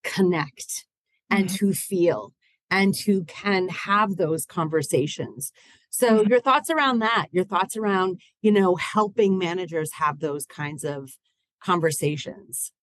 connect 0.03 0.85
and 1.29 1.47
mm-hmm. 1.47 1.65
who 1.65 1.73
feel 1.73 2.33
and 2.69 2.93
who 3.05 3.23
can 3.23 3.69
have 3.69 4.17
those 4.17 4.45
conversations. 4.45 5.53
So 5.89 6.19
mm-hmm. 6.19 6.29
your 6.29 6.41
thoughts 6.41 6.69
around 6.69 6.99
that, 6.99 7.27
your 7.31 7.45
thoughts 7.45 7.77
around, 7.77 8.19
you 8.41 8.51
know, 8.51 8.75
helping 8.75 9.37
managers 9.37 9.93
have 9.93 10.19
those 10.19 10.45
kinds 10.45 10.83
of 10.83 11.11
conversations. 11.63 12.73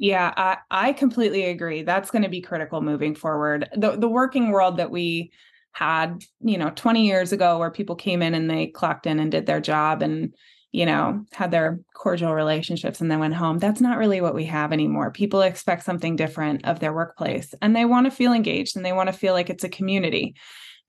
Yeah, 0.00 0.32
I, 0.34 0.56
I 0.70 0.92
completely 0.94 1.44
agree. 1.44 1.82
That's 1.82 2.10
going 2.10 2.22
to 2.22 2.30
be 2.30 2.40
critical 2.40 2.80
moving 2.80 3.14
forward. 3.14 3.68
The 3.76 3.96
the 3.96 4.08
working 4.08 4.50
world 4.50 4.78
that 4.78 4.90
we 4.90 5.30
had, 5.72 6.24
you 6.40 6.56
know, 6.56 6.70
20 6.74 7.06
years 7.06 7.32
ago 7.32 7.58
where 7.58 7.70
people 7.70 7.96
came 7.96 8.22
in 8.22 8.32
and 8.34 8.48
they 8.50 8.68
clocked 8.68 9.06
in 9.06 9.20
and 9.20 9.30
did 9.30 9.44
their 9.44 9.60
job 9.60 10.00
and, 10.00 10.34
you 10.72 10.86
know, 10.86 11.22
had 11.32 11.50
their 11.50 11.80
cordial 11.94 12.32
relationships 12.32 13.02
and 13.02 13.10
then 13.10 13.18
went 13.20 13.34
home. 13.34 13.58
That's 13.58 13.82
not 13.82 13.98
really 13.98 14.22
what 14.22 14.34
we 14.34 14.46
have 14.46 14.72
anymore. 14.72 15.10
People 15.12 15.42
expect 15.42 15.84
something 15.84 16.16
different 16.16 16.64
of 16.64 16.80
their 16.80 16.94
workplace 16.94 17.52
and 17.60 17.76
they 17.76 17.84
want 17.84 18.06
to 18.06 18.10
feel 18.10 18.32
engaged 18.32 18.76
and 18.76 18.86
they 18.86 18.94
want 18.94 19.08
to 19.08 19.12
feel 19.12 19.34
like 19.34 19.50
it's 19.50 19.64
a 19.64 19.68
community. 19.68 20.34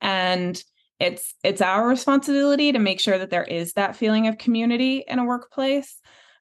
And 0.00 0.60
it's 0.98 1.34
it's 1.44 1.60
our 1.60 1.86
responsibility 1.86 2.72
to 2.72 2.78
make 2.78 2.98
sure 2.98 3.18
that 3.18 3.28
there 3.28 3.44
is 3.44 3.74
that 3.74 3.94
feeling 3.94 4.26
of 4.26 4.38
community 4.38 5.04
in 5.06 5.18
a 5.18 5.24
workplace. 5.26 5.98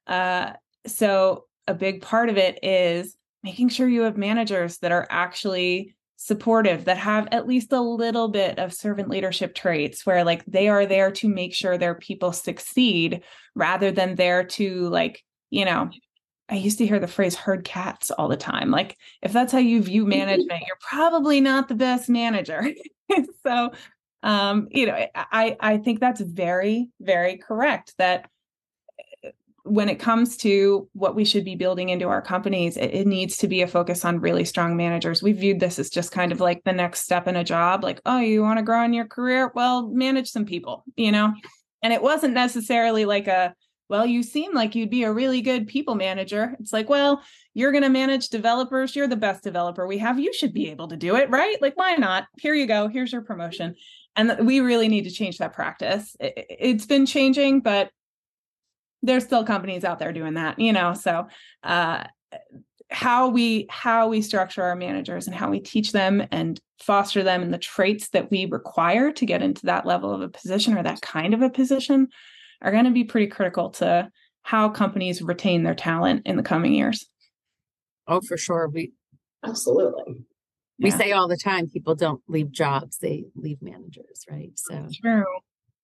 Uh, 0.08 0.54
so 0.88 1.44
a 1.68 1.74
big 1.74 2.02
part 2.02 2.30
of 2.30 2.38
it 2.38 2.60
is 2.64 3.16
making 3.44 3.70
sure 3.70 3.88
you 3.88 4.02
have 4.02 4.18
managers 4.18 4.78
that 4.80 4.92
are 4.92 5.08
actually 5.10 5.96
supportive 6.18 6.86
that 6.86 7.00
have 7.00 7.28
at 7.32 7.48
least 7.48 7.72
a 7.72 7.82
little 7.82 8.28
bit 8.28 8.60
of 8.60 8.72
servant 8.72 9.10
leadership 9.10 9.56
traits 9.56 10.06
where 10.06 10.24
like 10.24 10.46
they 10.46 10.68
are 10.68 10.86
there 10.86 11.10
to 11.10 11.28
make 11.28 11.52
sure 11.52 11.80
their 11.80 11.96
people 11.96 12.32
succeed 12.32 13.24
rather 13.56 13.92
than 13.92 14.14
there 14.14 14.44
to 14.44 14.88
like 14.90 15.24
you 15.50 15.66
know 15.66 15.90
i 16.48 16.54
used 16.54 16.78
to 16.78 16.86
hear 16.86 17.00
the 17.00 17.08
phrase 17.08 17.34
herd 17.34 17.64
cats 17.64 18.12
all 18.12 18.28
the 18.28 18.38
time. 18.38 18.70
Like 18.70 18.98
if 19.24 19.34
that's 19.34 19.52
how 19.52 19.58
you 19.58 19.82
view 19.82 20.06
management 20.20 20.64
you're 20.68 20.78
probably 20.80 21.42
not 21.42 21.68
the 21.68 21.76
best 21.76 22.10
manager. 22.10 22.68
So 23.46 23.72
um 24.24 24.68
you 24.72 24.86
know 24.86 25.06
i 25.16 25.58
i 25.60 25.78
think 25.78 26.00
that's 26.00 26.22
very 26.22 26.88
very 27.02 27.38
correct 27.38 27.94
that 27.98 28.30
when 29.64 29.90
it 29.90 30.00
comes 30.00 30.38
to 30.38 30.90
what 30.94 31.16
we 31.16 31.24
should 31.24 31.46
be 31.46 31.56
building 31.56 31.90
into 31.90 32.08
our 32.08 32.22
companies, 32.22 32.78
it, 32.78 32.94
it, 32.94 33.08
needs 33.08 33.38
to 33.38 33.48
be 33.48 33.62
a 33.62 33.68
focus 33.68 34.04
on 34.04 34.20
really 34.20 34.46
strong 34.46 34.76
managers. 34.76 35.22
We 35.22 35.34
viewed 35.34 35.60
this 35.60 35.78
as 35.78 35.90
just 35.90 36.12
kind 36.12 36.32
of 36.32 36.40
like 36.40 36.64
the 36.64 36.74
next 36.74 37.02
step 37.02 37.28
in 37.28 37.36
a 37.36 37.44
job, 37.44 37.84
like, 37.84 38.02
oh, 38.06 38.20
you 38.20 38.42
want 38.42 38.58
to 38.58 38.64
grow 38.64 38.84
in 38.84 38.94
your 38.94 39.06
career? 39.06 39.52
Well, 39.54 39.88
manage 39.88 40.30
some 40.32 40.46
people, 40.46 40.84
you 40.96 41.12
know? 41.12 41.34
And 41.84 41.94
it 41.94 42.02
wasn't 42.02 42.34
necessarily 42.34 43.06
like 43.06 43.28
a, 43.28 43.54
well, 43.90 44.06
you 44.06 44.24
seem 44.24 44.54
like 44.54 44.74
you'd 44.74 44.90
be 44.90 45.04
a 45.04 45.12
really 45.12 45.42
good 45.42 45.68
people 45.68 45.96
manager. 45.96 46.56
It's 46.60 46.74
like, 46.74 46.90
well, 46.90 47.22
you're 47.54 47.72
going 47.72 47.84
to 47.84 47.90
manage 47.90 48.30
developers. 48.30 48.96
You're 48.96 49.08
the 49.08 49.18
best 49.18 49.44
developer 49.44 49.86
we 49.86 49.98
have. 49.98 50.20
You 50.20 50.34
should 50.34 50.54
be 50.54 50.70
able 50.70 50.88
to 50.88 50.98
do 50.98 51.18
it, 51.18 51.30
right? 51.30 51.62
Like, 51.62 51.76
why 51.76 51.96
not? 51.96 52.26
Here 52.40 52.54
you 52.54 52.68
go. 52.68 52.88
Here's 52.88 53.12
your 53.12 53.22
promotion. 53.22 53.76
And 54.16 54.48
we 54.48 54.60
really 54.60 54.88
need 54.88 55.04
to 55.04 55.12
change 55.12 55.38
that 55.40 55.54
practice. 55.54 56.16
It, 56.20 56.46
it's 56.50 56.86
been 56.86 57.06
changing, 57.06 57.62
but 57.62 57.92
there's 59.02 59.24
still 59.24 59.44
companies 59.44 59.84
out 59.84 60.00
there 60.00 60.14
doing 60.14 60.36
that, 60.36 60.60
you 60.60 60.74
know. 60.74 60.94
So 60.94 61.28
uh 61.64 62.06
how 62.90 63.30
we 63.30 63.66
how 63.70 64.08
we 64.10 64.22
structure 64.22 64.64
our 64.64 64.76
managers 64.76 65.26
and 65.26 65.36
how 65.36 65.50
we 65.50 65.60
teach 65.60 65.94
them 65.94 66.24
and 66.32 66.60
foster 66.80 67.24
them 67.24 67.42
and 67.42 67.54
the 67.54 67.58
traits 67.58 68.10
that 68.10 68.30
we 68.30 68.46
require 68.46 69.12
to 69.12 69.26
get 69.26 69.42
into 69.42 69.66
that 69.66 69.86
level 69.86 70.14
of 70.14 70.22
a 70.22 70.30
position 70.30 70.78
or 70.78 70.84
that 70.84 71.02
kind 71.02 71.34
of 71.34 71.42
a 71.42 71.50
position 71.50 72.08
are 72.62 72.72
going 72.72 72.86
to 72.86 72.92
be 72.92 73.04
pretty 73.04 73.28
critical 73.28 73.70
to 73.70 74.10
how 74.44 74.70
companies 74.70 75.22
retain 75.22 75.64
their 75.64 75.76
talent 75.76 76.24
in 76.26 76.36
the 76.36 76.44
coming 76.44 76.74
years. 76.74 77.08
Oh, 78.08 78.22
for 78.28 78.38
sure. 78.38 78.68
We 78.68 78.92
absolutely. 79.46 80.26
We 80.80 80.90
yeah. 80.90 80.98
say 80.98 81.12
all 81.12 81.28
the 81.28 81.38
time 81.38 81.70
people 81.70 81.96
don't 81.96 82.22
leave 82.28 82.52
jobs, 82.52 82.98
they 82.98 83.26
leave 83.36 83.62
managers, 83.62 84.26
right? 84.30 84.52
So 84.56 84.88
true. 85.02 85.26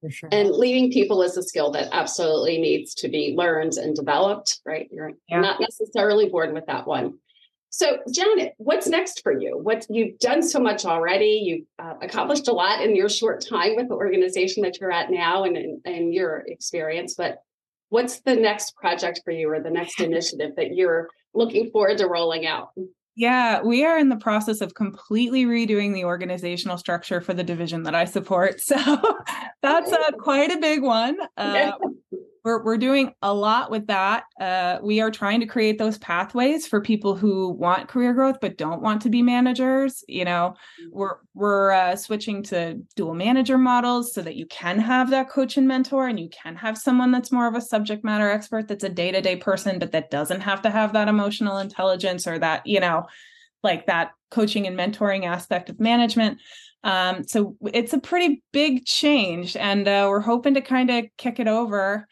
Sure. 0.10 0.30
And 0.32 0.52
leading 0.52 0.92
people 0.92 1.24
is 1.24 1.38
a 1.38 1.44
skill 1.44 1.72
that 1.72 1.90
absolutely 1.92 2.60
needs 2.60 2.94
to 2.96 3.10
be 3.10 3.34
learned 3.36 3.74
and 3.74 3.96
developed, 3.96 4.60
right? 4.66 4.88
You're 4.92 5.14
yeah. 5.28 5.42
not 5.42 5.60
necessarily 5.60 6.30
born 6.30 6.54
with 6.54 6.66
that 6.68 6.88
one. 6.88 7.16
So, 7.70 7.98
Janet, 8.12 8.54
what's 8.58 8.88
next 8.88 9.22
for 9.22 9.32
you? 9.32 9.60
What 9.62 9.86
you've 9.90 10.18
done 10.20 10.42
so 10.42 10.60
much 10.60 10.86
already. 10.86 11.42
You've 11.44 11.66
uh, 11.80 11.96
accomplished 12.02 12.48
a 12.48 12.54
lot 12.54 12.82
in 12.82 12.96
your 12.96 13.10
short 13.10 13.46
time 13.48 13.76
with 13.76 13.90
the 13.90 13.96
organization 13.96 14.64
that 14.64 14.80
you're 14.80 14.92
at 14.92 15.12
now, 15.12 15.44
and 15.44 15.58
and 15.86 16.14
your 16.14 16.44
experience. 16.48 17.16
But 17.16 17.40
what's 17.90 18.22
the 18.22 18.36
next 18.36 18.76
project 18.76 19.22
for 19.26 19.32
you, 19.32 19.50
or 19.50 19.60
the 19.60 19.70
next 19.70 20.00
initiative 20.02 20.52
that 20.56 20.76
you're 20.76 21.10
looking 21.34 21.70
forward 21.72 21.98
to 21.98 22.08
rolling 22.08 22.48
out? 22.48 22.70
Yeah, 23.18 23.64
we 23.64 23.84
are 23.84 23.98
in 23.98 24.10
the 24.10 24.16
process 24.16 24.62
of 24.62 24.76
completely 24.76 25.46
redoing 25.46 25.92
the 25.92 26.06
organizational 26.06 26.78
structure 26.78 27.20
for 27.20 27.34
the 27.34 27.44
division 27.44 27.84
that 27.84 27.96
I 27.96 28.06
support. 28.06 28.62
So 28.62 28.78
that's 29.62 29.92
uh, 29.92 30.12
quite 30.20 30.52
a 30.52 30.60
big 30.60 30.82
one. 30.82 31.18
Uh, 31.36 31.72
we're, 32.48 32.64
we're 32.64 32.78
doing 32.78 33.14
a 33.22 33.34
lot 33.34 33.70
with 33.70 33.88
that. 33.88 34.24
Uh, 34.40 34.78
we 34.82 35.02
are 35.02 35.12
trying 35.12 35.42
to 35.42 35.46
create 35.46 35.78
those 35.78 35.98
pathways 35.98 36.66
for 36.66 36.80
people 36.80 37.14
who 37.14 37.50
want 37.50 37.90
career 37.90 38.14
growth 38.14 38.38
but 38.40 38.58
don't 38.58 38.82
want 38.82 39.02
to 39.02 39.10
be 39.10 39.22
managers. 39.22 40.02
You 40.08 40.24
know, 40.24 40.54
mm-hmm. 40.82 40.98
we're 40.98 41.16
we're 41.34 41.72
uh, 41.72 41.96
switching 41.98 42.44
to 42.44 42.76
dual 42.96 43.16
manager 43.16 43.58
models 43.58 44.14
so 44.14 44.22
that 44.22 44.38
you 44.38 44.46
can 44.46 44.80
have 44.80 45.10
that 45.10 45.30
coach 45.30 45.58
and 45.58 45.68
mentor, 45.68 46.08
and 46.08 46.18
you 46.18 46.30
can 46.30 46.56
have 46.56 46.78
someone 46.78 47.12
that's 47.12 47.34
more 47.34 47.48
of 47.48 47.56
a 47.56 47.62
subject 47.62 48.06
matter 48.06 48.30
expert, 48.30 48.70
that's 48.70 48.86
a 48.86 48.90
day 48.90 49.12
to 49.12 49.20
day 49.20 49.36
person, 49.36 49.78
but 49.78 49.92
that 49.92 50.10
doesn't 50.10 50.42
have 50.42 50.62
to 50.62 50.70
have 50.70 50.94
that 50.94 51.10
emotional 51.10 51.58
intelligence 51.58 52.26
or 52.28 52.40
that 52.40 52.66
you 52.66 52.80
know, 52.80 53.08
like 53.62 53.88
that 53.88 54.12
coaching 54.30 54.68
and 54.68 54.78
mentoring 54.78 55.26
aspect 55.26 55.70
of 55.70 55.80
management. 55.80 56.40
Um, 56.84 57.24
so 57.28 57.56
it's 57.62 57.94
a 57.94 58.00
pretty 58.00 58.44
big 58.54 58.86
change, 58.86 59.56
and 59.56 59.88
uh, 59.88 60.08
we're 60.10 60.20
hoping 60.22 60.54
to 60.54 60.62
kind 60.62 60.90
of 60.90 61.06
kick 61.18 61.40
it 61.40 61.48
over 61.48 62.08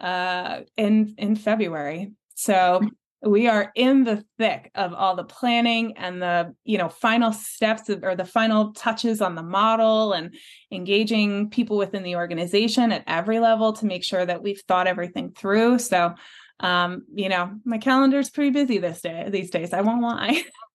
uh, 0.00 0.60
in 0.76 1.14
in 1.18 1.36
February. 1.36 2.12
So 2.34 2.80
we 3.22 3.48
are 3.48 3.72
in 3.74 4.04
the 4.04 4.24
thick 4.38 4.70
of 4.74 4.92
all 4.92 5.16
the 5.16 5.24
planning 5.24 5.96
and 5.96 6.20
the 6.20 6.54
you 6.64 6.78
know 6.78 6.88
final 6.88 7.32
steps 7.32 7.88
of, 7.88 8.04
or 8.04 8.14
the 8.14 8.24
final 8.24 8.72
touches 8.72 9.20
on 9.20 9.34
the 9.34 9.42
model 9.42 10.12
and 10.12 10.34
engaging 10.70 11.50
people 11.50 11.76
within 11.76 12.02
the 12.02 12.16
organization 12.16 12.92
at 12.92 13.04
every 13.06 13.40
level 13.40 13.72
to 13.72 13.86
make 13.86 14.04
sure 14.04 14.24
that 14.24 14.42
we've 14.42 14.62
thought 14.68 14.86
everything 14.86 15.32
through 15.32 15.78
so 15.78 16.14
um 16.60 17.04
you 17.14 17.28
know 17.28 17.50
my 17.64 17.78
calendar's 17.78 18.30
pretty 18.30 18.50
busy 18.50 18.78
this 18.78 19.00
day 19.00 19.26
these 19.30 19.50
days 19.50 19.72
i 19.72 19.80
won't 19.80 20.02
lie 20.02 20.42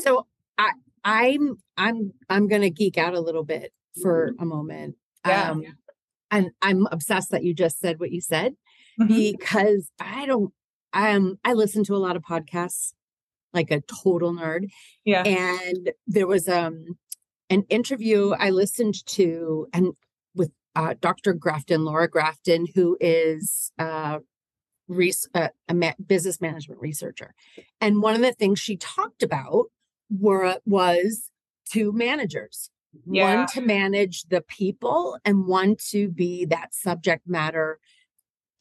so 0.00 0.26
i 0.58 0.70
i'm 1.04 1.56
i'm 1.76 2.12
i'm 2.28 2.48
gonna 2.48 2.70
geek 2.70 2.98
out 2.98 3.14
a 3.14 3.20
little 3.20 3.44
bit 3.44 3.72
for 4.02 4.32
a 4.38 4.44
moment 4.44 4.96
yeah. 5.26 5.50
um 5.50 5.64
and 6.30 6.50
i'm 6.62 6.86
obsessed 6.92 7.30
that 7.30 7.44
you 7.44 7.54
just 7.54 7.80
said 7.80 7.98
what 7.98 8.10
you 8.10 8.20
said 8.20 8.54
mm-hmm. 9.00 9.14
because 9.14 9.90
i 10.00 10.26
don't 10.26 10.52
um 10.92 11.38
I 11.44 11.52
listen 11.52 11.84
to 11.84 11.94
a 11.94 11.98
lot 11.98 12.16
of 12.16 12.22
podcasts 12.22 12.92
like 13.52 13.70
a 13.70 13.80
total 13.80 14.32
nerd. 14.32 14.68
Yeah. 15.04 15.22
And 15.22 15.92
there 16.06 16.26
was 16.26 16.48
um 16.48 16.98
an 17.48 17.64
interview 17.68 18.32
I 18.38 18.50
listened 18.50 19.04
to 19.06 19.66
and 19.72 19.92
with 20.34 20.52
uh, 20.76 20.94
Dr. 21.00 21.32
Grafton, 21.32 21.84
Laura 21.84 22.08
Grafton, 22.08 22.66
who 22.74 22.96
is 23.00 23.72
uh, 23.78 24.18
res- 24.90 25.28
uh, 25.34 25.48
a 25.68 25.74
ma- 25.74 25.92
business 26.04 26.40
management 26.40 26.80
researcher. 26.80 27.34
And 27.80 28.02
one 28.02 28.14
of 28.14 28.20
the 28.20 28.32
things 28.32 28.58
she 28.58 28.76
talked 28.76 29.22
about 29.22 29.66
were 30.10 30.58
was 30.66 31.30
two 31.70 31.92
managers. 31.92 32.70
Yeah. 33.08 33.36
One 33.36 33.46
to 33.48 33.60
manage 33.60 34.24
the 34.24 34.40
people 34.40 35.16
and 35.24 35.46
one 35.46 35.76
to 35.90 36.08
be 36.08 36.44
that 36.46 36.74
subject 36.74 37.28
matter 37.28 37.78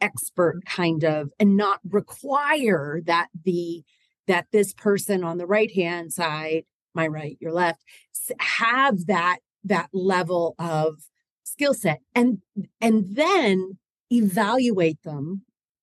expert 0.01 0.63
kind 0.65 1.03
of 1.03 1.31
and 1.39 1.57
not 1.57 1.79
require 1.89 3.01
that 3.05 3.27
the 3.43 3.83
that 4.27 4.45
this 4.51 4.73
person 4.73 5.23
on 5.23 5.37
the 5.37 5.47
right 5.47 5.71
hand 5.71 6.13
side 6.13 6.63
my 6.93 7.05
right 7.05 7.37
your 7.41 7.51
left 7.51 7.83
have 8.39 9.07
that 9.07 9.39
that 9.65 9.89
level 9.91 10.55
of 10.57 11.01
skill 11.43 11.73
set 11.73 11.99
and 12.15 12.41
and 12.79 13.17
then 13.17 13.77
evaluate 14.09 15.01
them 15.03 15.41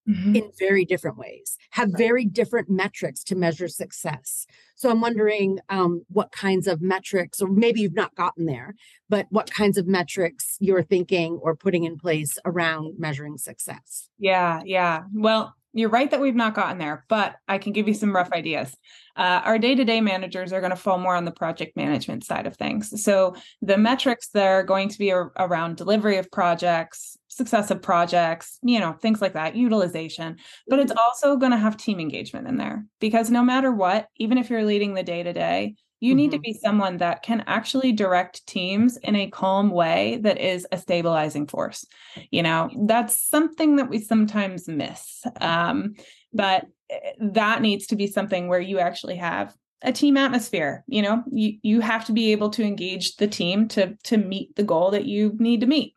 mm-hmm. 0.08 0.36
in 0.36 0.50
very 0.58 0.84
different 0.84 1.18
ways, 1.18 1.56
have 1.70 1.90
very 1.96 2.24
different 2.24 2.68
metrics 2.70 3.22
to 3.24 3.36
measure 3.36 3.68
success. 3.68 4.46
So 4.74 4.90
I'm 4.90 5.00
wondering 5.00 5.58
um, 5.68 6.04
what 6.08 6.32
kinds 6.32 6.66
of 6.66 6.82
metrics, 6.82 7.40
or 7.40 7.48
maybe 7.48 7.80
you've 7.80 7.94
not 7.94 8.14
gotten 8.14 8.46
there, 8.46 8.74
but 9.08 9.26
what 9.30 9.50
kinds 9.50 9.78
of 9.78 9.86
metrics 9.86 10.56
you're 10.60 10.82
thinking 10.82 11.38
or 11.42 11.56
putting 11.56 11.84
in 11.84 11.96
place 11.98 12.38
around 12.44 12.94
measuring 12.98 13.38
success. 13.38 14.08
Yeah, 14.18 14.60
yeah. 14.64 15.04
Well, 15.14 15.54
you're 15.76 15.90
right 15.90 16.10
that 16.10 16.20
we've 16.20 16.34
not 16.34 16.54
gotten 16.54 16.78
there, 16.78 17.04
but 17.08 17.36
I 17.48 17.58
can 17.58 17.74
give 17.74 17.86
you 17.86 17.92
some 17.92 18.14
rough 18.14 18.32
ideas. 18.32 18.74
Uh, 19.14 19.42
our 19.44 19.58
day 19.58 19.74
to 19.74 19.84
day 19.84 20.00
managers 20.00 20.50
are 20.52 20.60
going 20.60 20.70
to 20.70 20.76
fall 20.76 20.98
more 20.98 21.14
on 21.14 21.26
the 21.26 21.30
project 21.30 21.76
management 21.76 22.24
side 22.24 22.46
of 22.46 22.56
things. 22.56 23.02
So 23.04 23.36
the 23.60 23.76
metrics 23.76 24.28
that 24.28 24.46
are 24.46 24.62
going 24.62 24.88
to 24.88 24.98
be 24.98 25.10
a- 25.10 25.30
around 25.38 25.76
delivery 25.76 26.16
of 26.16 26.30
projects, 26.30 27.18
success 27.36 27.70
of 27.70 27.82
projects, 27.82 28.58
you 28.62 28.80
know, 28.80 28.92
things 28.94 29.20
like 29.20 29.34
that, 29.34 29.56
utilization. 29.56 30.36
But 30.66 30.78
it's 30.78 30.92
also 30.92 31.36
going 31.36 31.52
to 31.52 31.58
have 31.58 31.76
team 31.76 32.00
engagement 32.00 32.48
in 32.48 32.56
there 32.56 32.86
because 32.98 33.30
no 33.30 33.42
matter 33.42 33.70
what, 33.70 34.08
even 34.16 34.38
if 34.38 34.48
you're 34.48 34.64
leading 34.64 34.94
the 34.94 35.02
day 35.02 35.22
to 35.22 35.32
day, 35.32 35.74
you 36.00 36.12
mm-hmm. 36.12 36.16
need 36.16 36.30
to 36.30 36.36
mm-hmm. 36.38 36.42
be 36.42 36.54
someone 36.54 36.96
that 36.98 37.22
can 37.22 37.44
actually 37.46 37.92
direct 37.92 38.46
teams 38.46 38.96
in 38.98 39.16
a 39.16 39.30
calm 39.30 39.70
way 39.70 40.18
that 40.22 40.38
is 40.38 40.66
a 40.72 40.78
stabilizing 40.78 41.46
force. 41.46 41.86
You 42.30 42.42
know, 42.42 42.70
that's 42.86 43.26
something 43.28 43.76
that 43.76 43.90
we 43.90 44.00
sometimes 44.00 44.66
miss. 44.66 45.22
Um, 45.40 45.94
but 46.32 46.66
eh, 46.90 47.12
that 47.20 47.60
needs 47.60 47.86
to 47.88 47.96
be 47.96 48.06
something 48.06 48.48
where 48.48 48.60
you 48.60 48.78
actually 48.78 49.16
have 49.16 49.54
a 49.82 49.92
team 49.92 50.16
atmosphere 50.16 50.82
you 50.88 51.02
know 51.02 51.22
you 51.30 51.58
you 51.62 51.80
have 51.80 52.06
to 52.06 52.12
be 52.12 52.32
able 52.32 52.48
to 52.48 52.64
engage 52.64 53.16
the 53.16 53.26
team 53.28 53.68
to 53.68 53.94
to 54.04 54.16
meet 54.16 54.56
the 54.56 54.62
goal 54.62 54.90
that 54.90 55.04
you 55.04 55.36
need 55.38 55.60
to 55.60 55.66
meet 55.66 55.95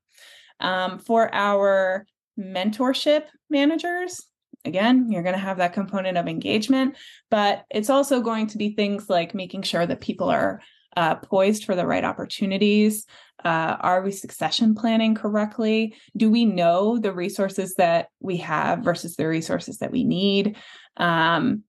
um, 0.60 1.00
for 1.00 1.34
our 1.34 2.06
mentorship 2.39 3.24
managers, 3.50 4.26
again, 4.65 5.12
you're 5.12 5.24
going 5.24 5.36
to 5.36 5.39
have 5.39 5.58
that 5.58 5.74
component 5.74 6.17
of 6.17 6.28
engagement, 6.28 6.95
but 7.30 7.65
it's 7.69 7.89
also 7.89 8.22
going 8.22 8.48
to 8.48 8.58
be 8.58 8.74
things 8.74 9.10
like 9.10 9.34
making 9.34 9.63
sure 9.63 9.86
that 9.86 10.02
people 10.02 10.30
are 10.30 10.62
uh, 10.98 11.15
poised 11.15 11.65
for 11.65 11.76
the 11.76 11.86
right 11.86 12.04
opportunities? 12.04 13.06
Uh, 13.43 13.78
are 13.80 14.02
we 14.02 14.12
succession 14.12 14.76
planning 14.76 15.15
correctly? 15.15 15.95
Do 16.17 16.30
we 16.30 16.45
know 16.45 16.98
the 16.98 17.13
resources 17.13 17.76
that 17.76 18.10
we 18.19 18.38
have 18.38 18.80
versus 18.80 19.15
the 19.15 19.28
resources 19.28 19.78
that 19.78 19.91
we 19.91 20.04
need? 20.04 20.58
Um, 20.98 21.63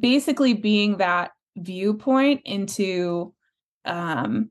basically, 0.00 0.54
being 0.54 0.98
that 0.98 1.32
viewpoint 1.56 2.42
into 2.44 3.34
um, 3.84 4.50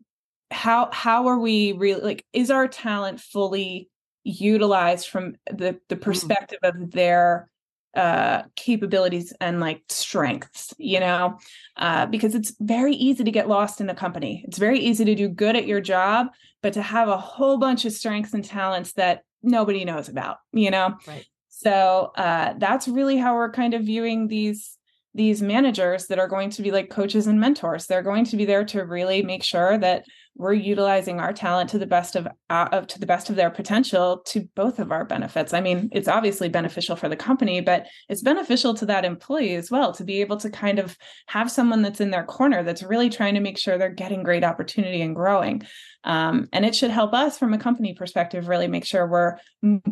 how 0.54 0.90
how 0.94 1.28
are 1.28 1.40
we 1.40 1.74
really 1.74 2.02
like 2.02 2.26
is 2.32 2.52
our 2.52 2.68
talent 2.68 3.20
fully 3.20 3.90
utilized 4.24 5.08
from 5.08 5.36
the 5.48 5.80
the 5.90 5.96
mm. 5.96 6.02
perspective 6.02 6.60
of 6.64 6.92
their 6.92 7.50
uh 7.96 8.44
capabilities 8.56 9.34
and 9.40 9.60
like 9.60 9.82
strengths 9.90 10.74
you 10.78 11.00
know? 11.00 11.38
Uh 11.76 12.06
because 12.06 12.36
it's 12.36 12.54
very 12.60 12.94
easy 12.96 13.24
to 13.24 13.32
get 13.32 13.50
lost 13.50 13.82
in 13.82 13.90
a 13.90 13.96
company. 13.96 14.44
It's 14.48 14.58
very 14.58 14.80
easy 14.80 15.06
to 15.06 15.16
do 15.16 15.28
good 15.28 15.56
at 15.56 15.68
your 15.68 15.82
job 15.82 16.28
but 16.62 16.74
to 16.74 16.82
have 16.82 17.10
a 17.10 17.18
whole 17.18 17.58
bunch 17.58 17.86
of 17.86 17.92
strengths 17.92 18.34
and 18.34 18.46
talents 18.46 18.94
that 18.94 19.24
nobody 19.42 19.86
knows 19.86 20.08
about 20.08 20.38
you 20.54 20.72
know? 20.72 20.96
Right. 21.08 21.26
So 21.50 22.12
uh 22.16 22.54
that's 22.58 22.88
really 22.88 23.18
how 23.18 23.36
we're 23.36 23.52
kind 23.52 23.74
of 23.74 23.84
viewing 23.84 24.28
these 24.28 24.78
these 25.16 25.42
managers 25.42 26.08
that 26.08 26.20
are 26.20 26.28
going 26.28 26.50
to 26.50 26.62
be 26.62 26.72
like 26.72 26.90
coaches 26.90 27.28
and 27.28 27.40
mentors. 27.40 27.86
They're 27.86 28.02
going 28.02 28.26
to 28.26 28.38
be 28.38 28.46
there 28.46 28.66
to 28.66 28.84
really 28.84 29.22
make 29.22 29.44
sure 29.44 29.78
that 29.78 30.06
we're 30.36 30.54
utilizing 30.54 31.20
our 31.20 31.32
talent 31.32 31.70
to 31.70 31.78
the 31.78 31.86
best 31.86 32.16
of, 32.16 32.28
uh, 32.50 32.82
to 32.82 33.00
the 33.00 33.06
best 33.06 33.30
of 33.30 33.36
their 33.36 33.52
potential 33.52 34.24
to 34.26 34.48
both 34.56 34.80
of 34.80 34.92
our 34.92 35.06
benefits. 35.06 35.54
I 35.54 35.62
mean, 35.62 35.90
it's 35.92 36.08
obviously 36.08 36.50
beneficial 36.50 36.96
for 36.96 37.08
the 37.08 37.16
company, 37.16 37.62
but 37.62 37.86
it's 38.10 38.24
beneficial 38.24 38.74
to 38.76 38.86
that 38.88 39.06
employee 39.06 39.56
as 39.56 39.70
well 39.70 39.94
to 39.94 40.04
be 40.04 40.22
able 40.22 40.38
to 40.38 40.50
kind 40.50 40.80
of 40.80 40.98
have 41.28 41.52
someone 41.52 41.84
that's 41.84 42.02
in 42.02 42.10
their 42.10 42.24
corner 42.24 42.64
that's 42.64 42.82
really 42.82 43.10
trying 43.10 43.36
to 43.36 43.40
make 43.40 43.60
sure 43.60 43.78
they're 43.78 43.90
getting 43.90 44.24
great 44.24 44.44
opportunity 44.44 45.02
and 45.02 45.16
growing. 45.16 45.62
Um, 46.04 46.50
and 46.52 46.66
it 46.66 46.76
should 46.76 46.92
help 46.92 47.14
us 47.14 47.38
from 47.38 47.54
a 47.54 47.60
company 47.60 47.94
perspective 47.94 48.48
really 48.48 48.68
make 48.68 48.86
sure 48.86 49.08
we're 49.08 49.38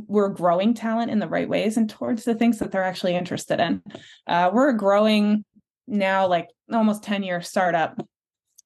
we're 0.08 0.30
growing 0.30 0.74
talent 0.74 1.12
in 1.12 1.20
the 1.20 1.28
right 1.28 1.48
ways 1.48 1.78
and 1.78 1.90
towards 1.90 2.26
the 2.26 2.36
things 2.36 2.60
that 2.60 2.72
they're 2.72 2.84
actually 2.84 3.16
interested 3.16 3.60
in. 3.60 3.82
Uh, 4.28 4.50
we're 4.52 4.74
growing 4.74 5.46
now 5.88 6.28
like 6.28 6.50
almost 6.72 7.04
10 7.04 7.24
year 7.24 7.42
startup 7.42 8.06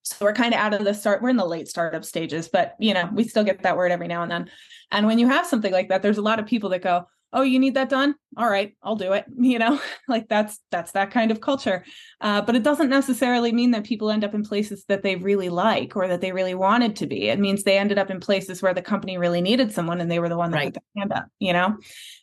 so 0.06 0.24
we're 0.24 0.34
kind 0.34 0.54
of 0.54 0.60
out 0.60 0.74
of 0.74 0.84
the 0.84 0.94
start, 0.94 1.22
we're 1.22 1.30
in 1.30 1.38
the 1.38 1.46
late 1.46 1.68
startup 1.68 2.06
stages, 2.06 2.48
but 2.48 2.76
you 2.80 2.94
know, 2.94 3.10
we 3.12 3.24
still 3.24 3.44
get 3.44 3.64
that 3.64 3.76
word 3.76 3.92
every 3.92 4.08
now 4.08 4.22
and 4.22 4.32
then. 4.32 4.50
And 4.92 5.08
when 5.08 5.18
you 5.18 5.28
have 5.28 5.48
something 5.48 5.74
like 5.74 5.90
that, 5.90 6.04
there's 6.04 6.20
a 6.20 6.22
lot 6.22 6.40
of 6.40 6.46
people 6.46 6.70
that 6.70 6.84
go, 6.84 7.08
Oh, 7.34 7.42
you 7.42 7.60
need 7.60 7.74
that 7.74 7.90
done? 7.90 8.16
All 8.38 8.50
right, 8.50 8.78
I'll 8.82 8.96
do 8.96 9.12
it. 9.12 9.26
You 9.38 9.60
know, 9.60 9.80
like 10.08 10.30
that's 10.30 10.60
that's 10.72 10.94
that 10.94 11.12
kind 11.12 11.32
of 11.32 11.42
culture. 11.42 11.84
Uh, 12.22 12.42
but 12.42 12.56
it 12.56 12.64
doesn't 12.64 12.90
necessarily 12.90 13.52
mean 13.52 13.72
that 13.72 13.84
people 13.84 14.10
end 14.10 14.24
up 14.24 14.34
in 14.34 14.44
places 14.44 14.86
that 14.88 15.04
they 15.04 15.16
really 15.16 15.50
like 15.50 15.96
or 15.96 16.08
that 16.08 16.22
they 16.22 16.32
really 16.32 16.56
wanted 16.56 16.96
to 16.98 17.08
be. 17.08 17.28
It 17.30 17.40
means 17.40 17.64
they 17.64 17.78
ended 17.78 17.98
up 17.98 18.10
in 18.10 18.20
places 18.20 18.62
where 18.62 18.74
the 18.74 18.82
company 18.82 19.18
really 19.18 19.42
needed 19.42 19.72
someone 19.72 20.02
and 20.02 20.10
they 20.10 20.20
were 20.20 20.30
the 20.30 20.38
one 20.38 20.52
that 20.52 20.58
right. 20.58 20.74
put 20.74 20.84
their 20.96 21.02
hand 21.02 21.14
up, 21.14 21.28
you 21.40 21.52
know? 21.52 21.78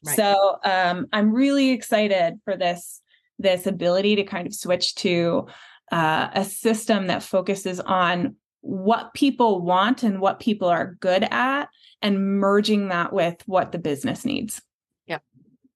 Right. 0.04 0.16
So 0.16 0.58
um, 0.64 1.06
I'm 1.12 1.32
really 1.32 1.70
excited 1.70 2.40
for 2.44 2.56
this 2.56 3.00
this 3.38 3.66
ability 3.66 4.16
to 4.16 4.24
kind 4.24 4.46
of 4.46 4.54
switch 4.54 4.94
to 4.94 5.48
uh, 5.92 6.30
a 6.34 6.44
system 6.44 7.06
that 7.08 7.22
focuses 7.22 7.78
on 7.78 8.36
what 8.62 9.12
people 9.12 9.60
want 9.60 10.02
and 10.02 10.20
what 10.20 10.40
people 10.40 10.68
are 10.68 10.96
good 11.00 11.24
at 11.30 11.68
and 12.00 12.38
merging 12.38 12.88
that 12.88 13.12
with 13.12 13.36
what 13.46 13.72
the 13.72 13.78
business 13.78 14.24
needs. 14.24 14.62
Yep. 15.06 15.22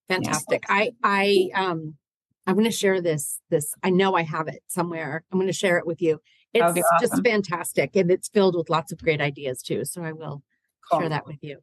Fantastic. 0.09 0.65
Yeah. 0.69 0.75
i 0.75 0.91
i 1.03 1.49
um 1.55 1.95
i'm 2.47 2.55
going 2.55 2.65
to 2.65 2.71
share 2.71 3.01
this 3.01 3.41
this 3.51 3.75
i 3.83 3.91
know 3.91 4.15
i 4.15 4.23
have 4.23 4.49
it 4.49 4.63
somewhere. 4.69 5.25
I'm 5.31 5.39
going 5.39 5.49
to 5.49 5.53
share 5.53 5.79
it 5.79 5.87
with 5.87 6.01
you. 6.01 6.21
It's 6.55 6.63
awesome. 6.65 6.85
just 7.01 7.25
fantastic 7.25 7.97
and 7.97 8.11
it's 8.11 8.29
filled 8.29 8.57
with 8.57 8.71
lots 8.71 8.93
of 8.93 9.03
great 9.03 9.21
ideas 9.21 9.63
too 9.63 9.85
so 9.85 10.03
i 10.03 10.13
will 10.13 10.43
cool. 10.91 11.01
share 11.01 11.09
that 11.11 11.27
with 11.27 11.43
you. 11.43 11.59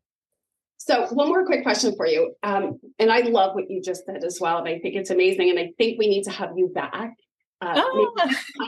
So 0.78 1.08
one 1.08 1.30
more 1.30 1.46
quick 1.46 1.63
question 1.63 1.96
for 1.96 2.06
you. 2.06 2.34
Um, 2.44 2.82
and 3.00 3.10
i 3.10 3.22
love 3.22 3.56
what 3.56 3.72
you 3.72 3.82
just 3.82 4.06
said 4.06 4.26
as 4.26 4.39
well 4.42 4.58
and 4.58 4.68
i 4.68 4.78
think 4.80 4.96
it's 4.96 5.10
amazing 5.10 5.50
and 5.50 5.58
i 5.58 5.72
think 5.78 5.98
we 5.98 6.10
need 6.10 6.24
to 6.26 6.32
have 6.32 6.52
you 6.58 6.68
back 6.68 7.13
uh, 7.63 7.73
oh. 7.78 8.13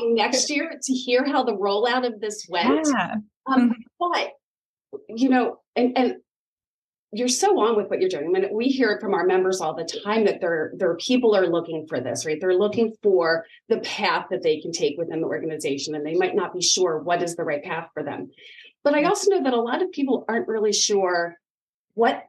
next 0.13 0.49
year 0.49 0.79
to 0.81 0.93
hear 0.93 1.25
how 1.25 1.43
the 1.43 1.55
rollout 1.55 2.05
of 2.05 2.19
this 2.21 2.45
went. 2.49 2.87
Yeah. 2.87 3.15
Um, 3.47 3.69
mm-hmm. 3.69 3.81
But 3.99 4.31
you 5.09 5.29
know, 5.29 5.59
and 5.75 5.97
and 5.97 6.15
you're 7.11 7.27
so 7.27 7.59
on 7.59 7.75
with 7.75 7.89
what 7.89 8.01
you're 8.01 8.09
doing. 8.09 8.27
I 8.27 8.39
mean, 8.39 8.49
we 8.53 8.65
hear 8.65 8.91
it 8.91 9.01
from 9.01 9.13
our 9.13 9.25
members 9.25 9.61
all 9.61 9.73
the 9.73 9.87
time 10.03 10.25
that 10.25 10.41
there 10.41 10.73
there 10.77 10.95
people 10.95 11.35
are 11.35 11.47
looking 11.47 11.85
for 11.87 11.99
this, 11.99 12.25
right? 12.25 12.37
They're 12.39 12.55
looking 12.55 12.93
for 13.03 13.45
the 13.69 13.79
path 13.79 14.27
that 14.31 14.43
they 14.43 14.59
can 14.59 14.71
take 14.71 14.97
within 14.97 15.21
the 15.21 15.27
organization, 15.27 15.95
and 15.95 16.05
they 16.05 16.15
might 16.15 16.35
not 16.35 16.53
be 16.53 16.61
sure 16.61 16.99
what 16.99 17.21
is 17.21 17.35
the 17.35 17.43
right 17.43 17.63
path 17.63 17.89
for 17.93 18.03
them. 18.03 18.31
But 18.83 18.95
I 18.95 19.03
also 19.03 19.31
know 19.31 19.43
that 19.43 19.53
a 19.53 19.61
lot 19.61 19.81
of 19.81 19.91
people 19.91 20.25
aren't 20.27 20.47
really 20.47 20.73
sure 20.73 21.35
what 21.93 22.23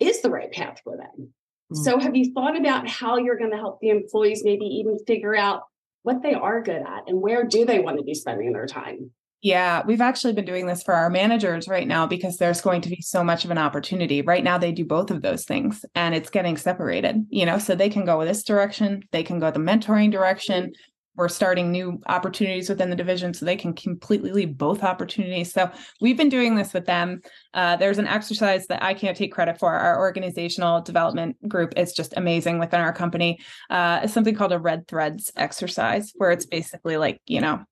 is 0.00 0.22
the 0.22 0.30
right 0.30 0.50
path 0.52 0.80
for 0.82 0.96
them 0.96 1.32
Mm. 1.72 1.84
So, 1.84 1.98
have 1.98 2.16
you 2.16 2.32
thought 2.32 2.58
about 2.58 2.88
how 2.88 3.18
you're 3.18 3.36
going 3.36 3.50
to 3.50 3.56
help 3.56 3.80
the 3.80 3.90
employees 3.90 4.42
maybe 4.44 4.64
even 4.64 4.98
figure 5.06 5.36
out 5.36 5.64
what 6.02 6.22
they 6.22 6.34
are 6.34 6.62
good 6.62 6.82
at 6.82 7.08
and 7.08 7.20
where 7.20 7.44
do 7.44 7.64
they 7.64 7.78
want 7.78 7.98
to 7.98 8.04
be 8.04 8.14
spending 8.14 8.52
their 8.52 8.66
time? 8.66 9.10
Yeah, 9.40 9.84
we've 9.86 10.00
actually 10.00 10.32
been 10.32 10.44
doing 10.44 10.66
this 10.66 10.82
for 10.82 10.94
our 10.94 11.10
managers 11.10 11.68
right 11.68 11.86
now 11.86 12.08
because 12.08 12.38
there's 12.38 12.60
going 12.60 12.80
to 12.80 12.88
be 12.88 13.00
so 13.00 13.22
much 13.22 13.44
of 13.44 13.52
an 13.52 13.58
opportunity. 13.58 14.20
Right 14.20 14.42
now, 14.42 14.58
they 14.58 14.72
do 14.72 14.84
both 14.84 15.12
of 15.12 15.22
those 15.22 15.44
things 15.44 15.84
and 15.94 16.12
it's 16.12 16.28
getting 16.28 16.56
separated, 16.56 17.24
you 17.30 17.46
know, 17.46 17.58
so 17.58 17.76
they 17.76 17.88
can 17.88 18.04
go 18.04 18.24
this 18.24 18.42
direction, 18.42 19.04
they 19.12 19.22
can 19.22 19.38
go 19.38 19.52
the 19.52 19.60
mentoring 19.60 20.10
direction. 20.10 20.72
We're 21.18 21.28
starting 21.28 21.72
new 21.72 22.00
opportunities 22.06 22.68
within 22.68 22.90
the 22.90 22.96
division 22.96 23.34
so 23.34 23.44
they 23.44 23.56
can 23.56 23.74
completely 23.74 24.30
leave 24.30 24.56
both 24.56 24.84
opportunities. 24.84 25.52
So 25.52 25.68
we've 26.00 26.16
been 26.16 26.28
doing 26.28 26.54
this 26.54 26.72
with 26.72 26.86
them. 26.86 27.22
Uh, 27.52 27.74
there's 27.74 27.98
an 27.98 28.06
exercise 28.06 28.68
that 28.68 28.82
I 28.84 28.94
can't 28.94 29.16
take 29.16 29.32
credit 29.32 29.58
for. 29.58 29.74
Our 29.74 29.98
organizational 29.98 30.80
development 30.80 31.36
group 31.48 31.74
is 31.76 31.92
just 31.92 32.14
amazing 32.16 32.60
within 32.60 32.80
our 32.80 32.92
company. 32.92 33.40
Uh, 33.68 34.00
it's 34.04 34.12
something 34.12 34.36
called 34.36 34.52
a 34.52 34.60
red 34.60 34.86
threads 34.86 35.32
exercise, 35.34 36.12
where 36.14 36.30
it's 36.30 36.46
basically 36.46 36.96
like, 36.96 37.20
you 37.26 37.40
know, 37.40 37.64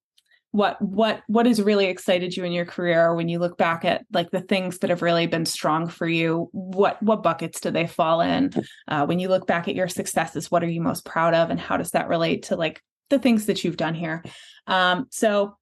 what 0.56 0.80
what 0.80 1.22
what 1.26 1.44
has 1.44 1.60
really 1.60 1.84
excited 1.84 2.34
you 2.34 2.42
in 2.42 2.50
your 2.50 2.64
career 2.64 3.14
when 3.14 3.28
you 3.28 3.38
look 3.38 3.58
back 3.58 3.84
at 3.84 4.06
like 4.12 4.30
the 4.30 4.40
things 4.40 4.78
that 4.78 4.88
have 4.88 5.02
really 5.02 5.26
been 5.26 5.44
strong 5.44 5.86
for 5.86 6.08
you 6.08 6.48
what 6.52 7.00
what 7.02 7.22
buckets 7.22 7.60
do 7.60 7.70
they 7.70 7.86
fall 7.86 8.22
in 8.22 8.50
uh, 8.88 9.04
when 9.04 9.18
you 9.18 9.28
look 9.28 9.46
back 9.46 9.68
at 9.68 9.74
your 9.74 9.86
successes 9.86 10.50
what 10.50 10.64
are 10.64 10.68
you 10.68 10.80
most 10.80 11.04
proud 11.04 11.34
of 11.34 11.50
and 11.50 11.60
how 11.60 11.76
does 11.76 11.90
that 11.90 12.08
relate 12.08 12.44
to 12.44 12.56
like 12.56 12.82
the 13.10 13.18
things 13.18 13.46
that 13.46 13.64
you've 13.64 13.76
done 13.76 13.94
here. 13.94 14.24
Um, 14.66 15.06
so 15.10 15.56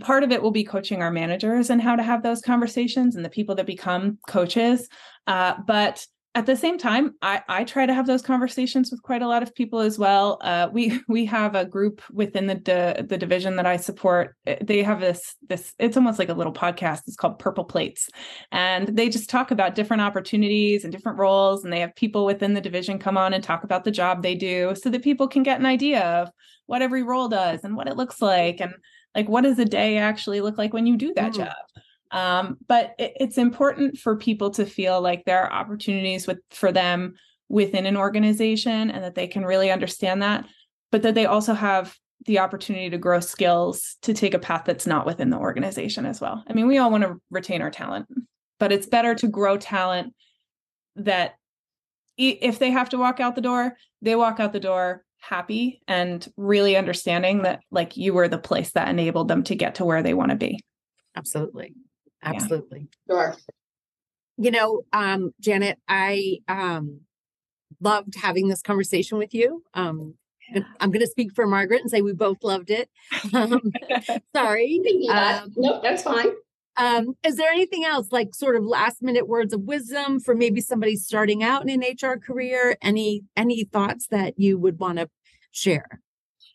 part 0.00 0.22
of 0.22 0.30
it 0.30 0.42
will 0.42 0.50
be 0.50 0.64
coaching 0.64 1.02
our 1.02 1.10
managers 1.10 1.70
and 1.70 1.82
how 1.82 1.96
to 1.96 2.02
have 2.02 2.22
those 2.22 2.40
conversations 2.40 3.16
and 3.16 3.24
the 3.24 3.30
people 3.30 3.54
that 3.56 3.66
become 3.66 4.18
coaches. 4.28 4.88
Uh, 5.26 5.54
but 5.66 6.06
at 6.34 6.46
the 6.46 6.56
same 6.56 6.78
time 6.78 7.14
I, 7.22 7.42
I 7.48 7.64
try 7.64 7.86
to 7.86 7.94
have 7.94 8.06
those 8.06 8.22
conversations 8.22 8.90
with 8.90 9.02
quite 9.02 9.22
a 9.22 9.28
lot 9.28 9.42
of 9.42 9.54
people 9.54 9.80
as 9.80 9.98
well. 9.98 10.38
Uh, 10.40 10.68
we 10.72 11.00
we 11.08 11.24
have 11.26 11.54
a 11.54 11.64
group 11.64 12.02
within 12.12 12.46
the 12.46 12.54
the, 12.54 13.06
the 13.06 13.18
division 13.18 13.56
that 13.56 13.66
i 13.66 13.76
support. 13.76 14.36
Uh, 14.46 14.56
they 14.60 14.82
have 14.82 15.00
this 15.00 15.36
this 15.48 15.72
it's 15.78 15.96
almost 15.96 16.18
like 16.18 16.28
a 16.28 16.34
little 16.34 16.52
podcast. 16.52 17.02
It's 17.06 17.16
called 17.16 17.38
purple 17.38 17.64
plates. 17.64 18.08
And 18.50 18.88
they 18.88 19.08
just 19.08 19.30
talk 19.30 19.50
about 19.50 19.74
different 19.74 20.02
opportunities 20.02 20.84
and 20.84 20.92
different 20.92 21.18
roles 21.18 21.64
and 21.64 21.72
they 21.72 21.80
have 21.80 21.94
people 21.94 22.24
within 22.24 22.54
the 22.54 22.60
division 22.60 22.98
come 22.98 23.16
on 23.16 23.32
and 23.32 23.42
talk 23.42 23.64
about 23.64 23.84
the 23.84 23.90
job 23.90 24.22
they 24.22 24.34
do 24.34 24.74
so 24.74 24.90
that 24.90 25.02
people 25.02 25.28
can 25.28 25.42
get 25.42 25.60
an 25.60 25.66
idea 25.66 26.00
of 26.00 26.30
what 26.66 26.82
every 26.82 27.02
role 27.02 27.28
does 27.28 27.62
and 27.62 27.76
what 27.76 27.88
it 27.88 27.96
looks 27.96 28.20
like 28.20 28.60
and 28.60 28.74
like 29.14 29.28
what 29.28 29.42
does 29.42 29.58
a 29.58 29.64
day 29.64 29.98
actually 29.98 30.40
look 30.40 30.58
like 30.58 30.72
when 30.72 30.86
you 30.86 30.96
do 30.96 31.12
that 31.14 31.32
mm. 31.32 31.36
job 31.36 31.83
um, 32.14 32.58
but 32.68 32.94
it, 32.96 33.12
it's 33.16 33.38
important 33.38 33.98
for 33.98 34.16
people 34.16 34.50
to 34.50 34.64
feel 34.64 35.00
like 35.00 35.24
there 35.24 35.42
are 35.42 35.52
opportunities 35.52 36.28
with 36.28 36.38
for 36.50 36.70
them 36.70 37.14
within 37.48 37.86
an 37.86 37.96
organization 37.96 38.90
and 38.90 39.02
that 39.02 39.16
they 39.16 39.26
can 39.26 39.44
really 39.44 39.70
understand 39.70 40.22
that, 40.22 40.46
but 40.92 41.02
that 41.02 41.16
they 41.16 41.26
also 41.26 41.54
have 41.54 41.96
the 42.26 42.38
opportunity 42.38 42.88
to 42.88 42.98
grow 42.98 43.18
skills 43.18 43.96
to 44.02 44.14
take 44.14 44.32
a 44.32 44.38
path 44.38 44.62
that's 44.64 44.86
not 44.86 45.04
within 45.04 45.30
the 45.30 45.36
organization 45.36 46.06
as 46.06 46.20
well. 46.20 46.42
I 46.48 46.52
mean, 46.52 46.68
we 46.68 46.78
all 46.78 46.90
want 46.90 47.02
to 47.02 47.20
retain 47.32 47.60
our 47.60 47.70
talent, 47.70 48.06
but 48.60 48.70
it's 48.70 48.86
better 48.86 49.16
to 49.16 49.26
grow 49.26 49.58
talent 49.58 50.14
that 50.94 51.34
if 52.16 52.60
they 52.60 52.70
have 52.70 52.90
to 52.90 52.98
walk 52.98 53.18
out 53.18 53.34
the 53.34 53.40
door, 53.40 53.76
they 54.02 54.14
walk 54.14 54.38
out 54.38 54.52
the 54.52 54.60
door 54.60 55.04
happy 55.18 55.82
and 55.88 56.32
really 56.36 56.76
understanding 56.76 57.42
that 57.42 57.60
like 57.72 57.96
you 57.96 58.14
were 58.14 58.28
the 58.28 58.38
place 58.38 58.70
that 58.70 58.88
enabled 58.88 59.26
them 59.26 59.42
to 59.42 59.56
get 59.56 59.74
to 59.74 59.84
where 59.84 60.02
they 60.02 60.14
want 60.14 60.30
to 60.30 60.36
be. 60.36 60.60
Absolutely. 61.16 61.74
Absolutely. 62.24 62.88
Yeah. 63.08 63.14
Sure. 63.14 63.36
You 64.36 64.50
know, 64.50 64.82
um, 64.92 65.32
Janet, 65.40 65.78
I 65.88 66.38
um, 66.48 67.00
loved 67.80 68.16
having 68.16 68.48
this 68.48 68.62
conversation 68.62 69.18
with 69.18 69.32
you. 69.32 69.62
Um, 69.74 70.14
yeah. 70.52 70.62
I'm 70.80 70.90
going 70.90 71.04
to 71.04 71.10
speak 71.10 71.32
for 71.34 71.46
Margaret 71.46 71.80
and 71.80 71.90
say 71.90 72.02
we 72.02 72.12
both 72.12 72.42
loved 72.42 72.70
it. 72.70 72.88
Um, 73.32 73.60
sorry. 74.34 74.80
Um, 75.10 75.52
nope, 75.56 75.82
that's 75.82 76.02
fine. 76.02 76.28
Um, 76.76 77.16
is 77.24 77.36
there 77.36 77.50
anything 77.50 77.84
else, 77.84 78.10
like 78.10 78.34
sort 78.34 78.56
of 78.56 78.64
last 78.64 79.02
minute 79.02 79.28
words 79.28 79.52
of 79.52 79.62
wisdom 79.62 80.20
for 80.20 80.34
maybe 80.34 80.60
somebody 80.60 80.96
starting 80.96 81.42
out 81.42 81.68
in 81.68 81.82
an 81.82 81.96
HR 82.00 82.18
career? 82.18 82.76
Any 82.82 83.22
any 83.36 83.64
thoughts 83.64 84.08
that 84.08 84.38
you 84.38 84.58
would 84.58 84.78
want 84.78 84.98
to 84.98 85.08
share? 85.52 86.00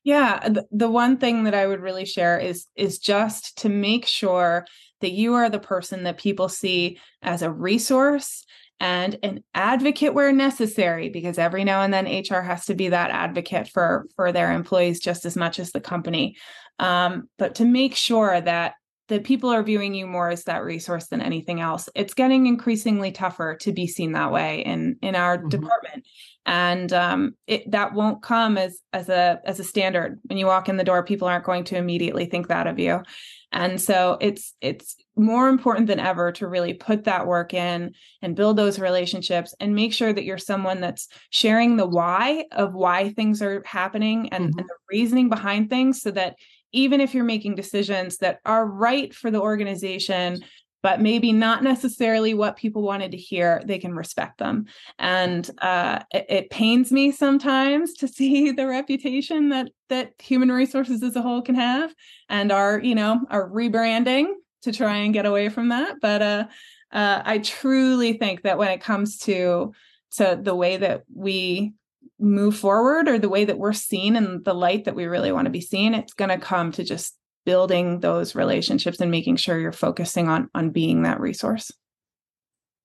Yeah, 0.04 0.48
the, 0.48 0.66
the 0.72 0.90
one 0.90 1.18
thing 1.18 1.44
that 1.44 1.54
I 1.54 1.68
would 1.68 1.80
really 1.82 2.06
share 2.06 2.38
is 2.38 2.68
is 2.76 3.00
just 3.00 3.58
to 3.60 3.70
make 3.70 4.06
sure 4.06 4.66
that 5.02 5.12
you 5.12 5.34
are 5.36 5.50
the 5.50 5.60
person 5.60 6.04
that 6.04 6.18
people 6.18 6.50
see 6.50 7.00
as 7.22 7.42
a 7.42 7.52
resource 7.52 8.46
and 8.80 9.18
an 9.24 9.44
advocate 9.54 10.14
where 10.14 10.32
necessary 10.32 11.10
because 11.10 11.38
every 11.38 11.64
now 11.64 11.82
and 11.82 11.94
then 11.94 12.06
hr 12.06 12.42
has 12.42 12.66
to 12.66 12.74
be 12.74 12.90
that 12.90 13.12
advocate 13.12 13.68
for 13.68 14.08
for 14.16 14.32
their 14.32 14.52
employees 14.54 15.00
just 15.00 15.26
as 15.26 15.36
much 15.36 15.60
as 15.60 15.72
the 15.72 15.82
company. 15.82 16.36
Um, 16.80 17.28
but 17.38 17.56
to 17.56 17.66
make 17.66 17.96
sure 17.96 18.40
that 18.40 18.76
that 19.10 19.24
people 19.24 19.50
are 19.50 19.64
viewing 19.64 19.96
you 19.96 20.06
more 20.06 20.30
as 20.30 20.44
that 20.44 20.64
resource 20.64 21.08
than 21.08 21.20
anything 21.20 21.60
else 21.60 21.90
it's 21.96 22.14
getting 22.14 22.46
increasingly 22.46 23.12
tougher 23.12 23.58
to 23.60 23.74
be 23.74 23.88
seen 23.88 24.14
that 24.14 24.32
way 24.32 24.62
in 24.62 24.98
in 25.02 25.16
our 25.16 25.38
mm-hmm. 25.38 25.50
department. 25.50 26.06
And 26.46 26.92
um, 26.94 27.36
it, 27.46 27.70
that 27.70 27.94
won't 27.94 28.24
come 28.24 28.58
as 28.58 28.80
as 28.94 29.10
a 29.10 29.42
as 29.44 29.60
a 29.60 29.64
standard. 29.64 30.20
When 30.24 30.38
you 30.38 30.46
walk 30.46 30.70
in 30.70 30.78
the 30.78 30.86
door 30.86 31.04
people 31.04 31.28
aren't 31.28 31.44
going 31.46 31.66
to 31.66 31.78
immediately 31.78 32.26
think 32.26 32.48
that 32.48 32.66
of 32.66 32.80
you 32.80 33.04
and 33.52 33.82
so 33.82 34.18
it's 34.22 34.54
it's 34.62 34.96
more 35.16 35.50
important 35.50 35.88
than 35.88 36.00
ever 36.00 36.32
to 36.34 36.48
really 36.48 36.74
put 36.74 37.06
that 37.06 37.26
work 37.26 37.54
in 37.54 37.94
and 38.22 38.36
build 38.36 38.58
those 38.58 38.80
relationships 38.80 39.56
and 39.60 39.74
make 39.74 39.94
sure 39.94 40.14
that 40.14 40.24
you're 40.24 40.38
someone 40.38 40.82
that's 40.82 41.08
sharing 41.32 41.76
the 41.76 41.88
why 41.88 42.46
of 42.52 42.74
why 42.74 43.12
things 43.12 43.42
are 43.42 43.64
happening 43.66 44.30
and, 44.30 44.46
mm-hmm. 44.46 44.60
and 44.60 44.70
the 44.70 44.76
reasoning 44.90 45.30
behind 45.30 45.70
things 45.70 46.02
so 46.02 46.12
that 46.12 46.36
even 46.72 47.02
if 47.02 47.16
you're 47.16 47.24
making 47.24 47.56
decisions 47.56 48.18
that 48.18 48.40
are 48.46 48.66
right 48.66 49.14
for 49.14 49.32
the 49.32 49.42
organization 49.42 50.40
but 50.82 51.02
maybe 51.02 51.32
not 51.32 51.64
necessarily 51.64 52.34
what 52.34 52.56
people 52.56 52.82
wanted 52.82 53.12
to 53.12 53.18
hear, 53.18 53.62
they 53.66 53.80
can 53.80 53.94
respect 53.94 54.38
them. 54.38 54.66
And 54.98 55.50
uh, 55.62 56.00
it, 56.12 56.26
it, 56.30 56.50
pains 56.50 56.92
me 56.92 57.12
sometimes 57.12 57.94
to 57.96 58.08
see 58.18 58.52
the 58.52 58.68
reputation 58.68 59.50
that 59.50 59.70
that 59.90 60.14
human 60.20 60.52
resources 60.52 61.02
as 61.04 61.16
a 61.16 61.22
whole 61.22 61.42
can 61.42 61.56
have, 61.56 61.94
and 62.30 62.52
our 62.52 62.80
you 62.80 62.96
know 62.96 63.22
our 63.30 63.50
rebranding 63.50 64.34
to 64.62 64.72
try 64.72 64.98
and 64.98 65.14
get 65.14 65.26
away 65.26 65.50
from 65.50 65.70
that. 65.70 65.98
But 66.02 66.22
uh, 66.22 66.48
uh, 66.92 67.22
I 67.24 67.40
truly 67.40 68.14
think 68.14 68.44
that 68.44 68.58
when 68.58 68.70
it 68.70 68.82
comes 68.82 69.18
to 69.20 69.74
to 70.18 70.40
the 70.42 70.56
way 70.56 70.78
that 70.78 71.04
we 71.14 71.74
move 72.20 72.58
forward 72.58 73.08
or 73.08 73.18
the 73.18 73.30
way 73.30 73.46
that 73.46 73.58
we're 73.58 73.74
seen 73.74 74.16
and 74.16 74.44
the 74.44 74.54
light 74.54 74.86
that 74.86 74.96
we 74.96 75.06
really 75.06 75.32
want 75.32 75.46
to 75.46 75.52
be 75.52 75.62
seen, 75.62 75.94
it's 75.94 76.14
going 76.14 76.30
to 76.30 76.38
come 76.38 76.72
to 76.74 76.84
just 76.84 77.16
building 77.46 78.00
those 78.00 78.36
relationships 78.36 79.00
and 79.00 79.12
making 79.12 79.38
sure 79.38 79.60
you're 79.60 79.72
focusing 79.72 80.28
on 80.28 80.50
on 80.54 80.70
being 80.70 81.04
that 81.04 81.20
resource. 81.20 81.72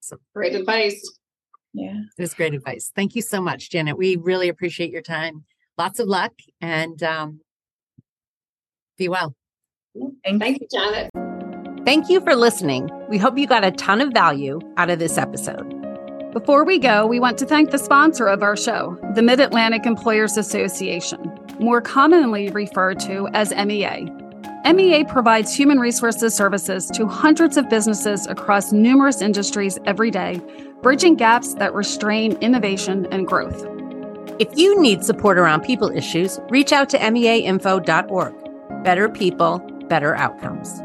So 0.00 0.18
great 0.34 0.54
advice. 0.54 1.00
Yeah. 1.72 2.02
It 2.16 2.22
was 2.22 2.34
great 2.34 2.54
advice. 2.54 2.92
Thank 2.94 3.14
you 3.14 3.22
so 3.22 3.40
much, 3.40 3.70
Janet. 3.70 3.98
We 3.98 4.16
really 4.16 4.48
appreciate 4.48 4.90
your 4.90 5.02
time. 5.02 5.44
Lots 5.76 5.98
of 5.98 6.06
luck 6.06 6.32
and 6.60 7.02
um, 7.02 7.40
be 8.96 9.08
well. 9.08 9.34
Thank, 10.24 10.40
Thank 10.40 10.60
you, 10.60 10.68
Janet. 10.70 11.10
Thank 11.84 12.08
you 12.08 12.20
for 12.20 12.34
listening. 12.34 12.90
We 13.08 13.18
hope 13.18 13.36
you 13.36 13.46
got 13.46 13.64
a 13.64 13.70
ton 13.72 14.00
of 14.00 14.12
value 14.12 14.60
out 14.76 14.90
of 14.90 14.98
this 14.98 15.18
episode. 15.18 15.70
Before 16.32 16.64
we 16.64 16.78
go, 16.78 17.06
we 17.06 17.20
want 17.20 17.38
to 17.38 17.46
thank 17.46 17.70
the 17.70 17.78
sponsor 17.78 18.26
of 18.26 18.42
our 18.42 18.56
show, 18.56 18.98
the 19.14 19.22
Mid 19.22 19.38
Atlantic 19.38 19.86
Employers 19.86 20.36
Association, 20.36 21.30
more 21.60 21.80
commonly 21.80 22.50
referred 22.50 22.98
to 23.00 23.28
as 23.34 23.52
MEA. 23.52 24.10
MEA 24.64 25.04
provides 25.04 25.54
human 25.54 25.78
resources 25.78 26.34
services 26.34 26.86
to 26.92 27.06
hundreds 27.06 27.56
of 27.56 27.68
businesses 27.68 28.26
across 28.26 28.72
numerous 28.72 29.20
industries 29.20 29.78
every 29.84 30.10
day, 30.10 30.40
bridging 30.82 31.16
gaps 31.16 31.54
that 31.54 31.74
restrain 31.74 32.32
innovation 32.40 33.06
and 33.12 33.26
growth. 33.26 33.66
If 34.38 34.56
you 34.56 34.80
need 34.80 35.04
support 35.04 35.38
around 35.38 35.62
people 35.62 35.90
issues, 35.90 36.40
reach 36.48 36.72
out 36.72 36.88
to 36.90 36.98
meainfo.org. 36.98 38.34
Better 38.84 39.08
people, 39.08 39.58
better 39.88 40.16
outcomes. 40.16 40.80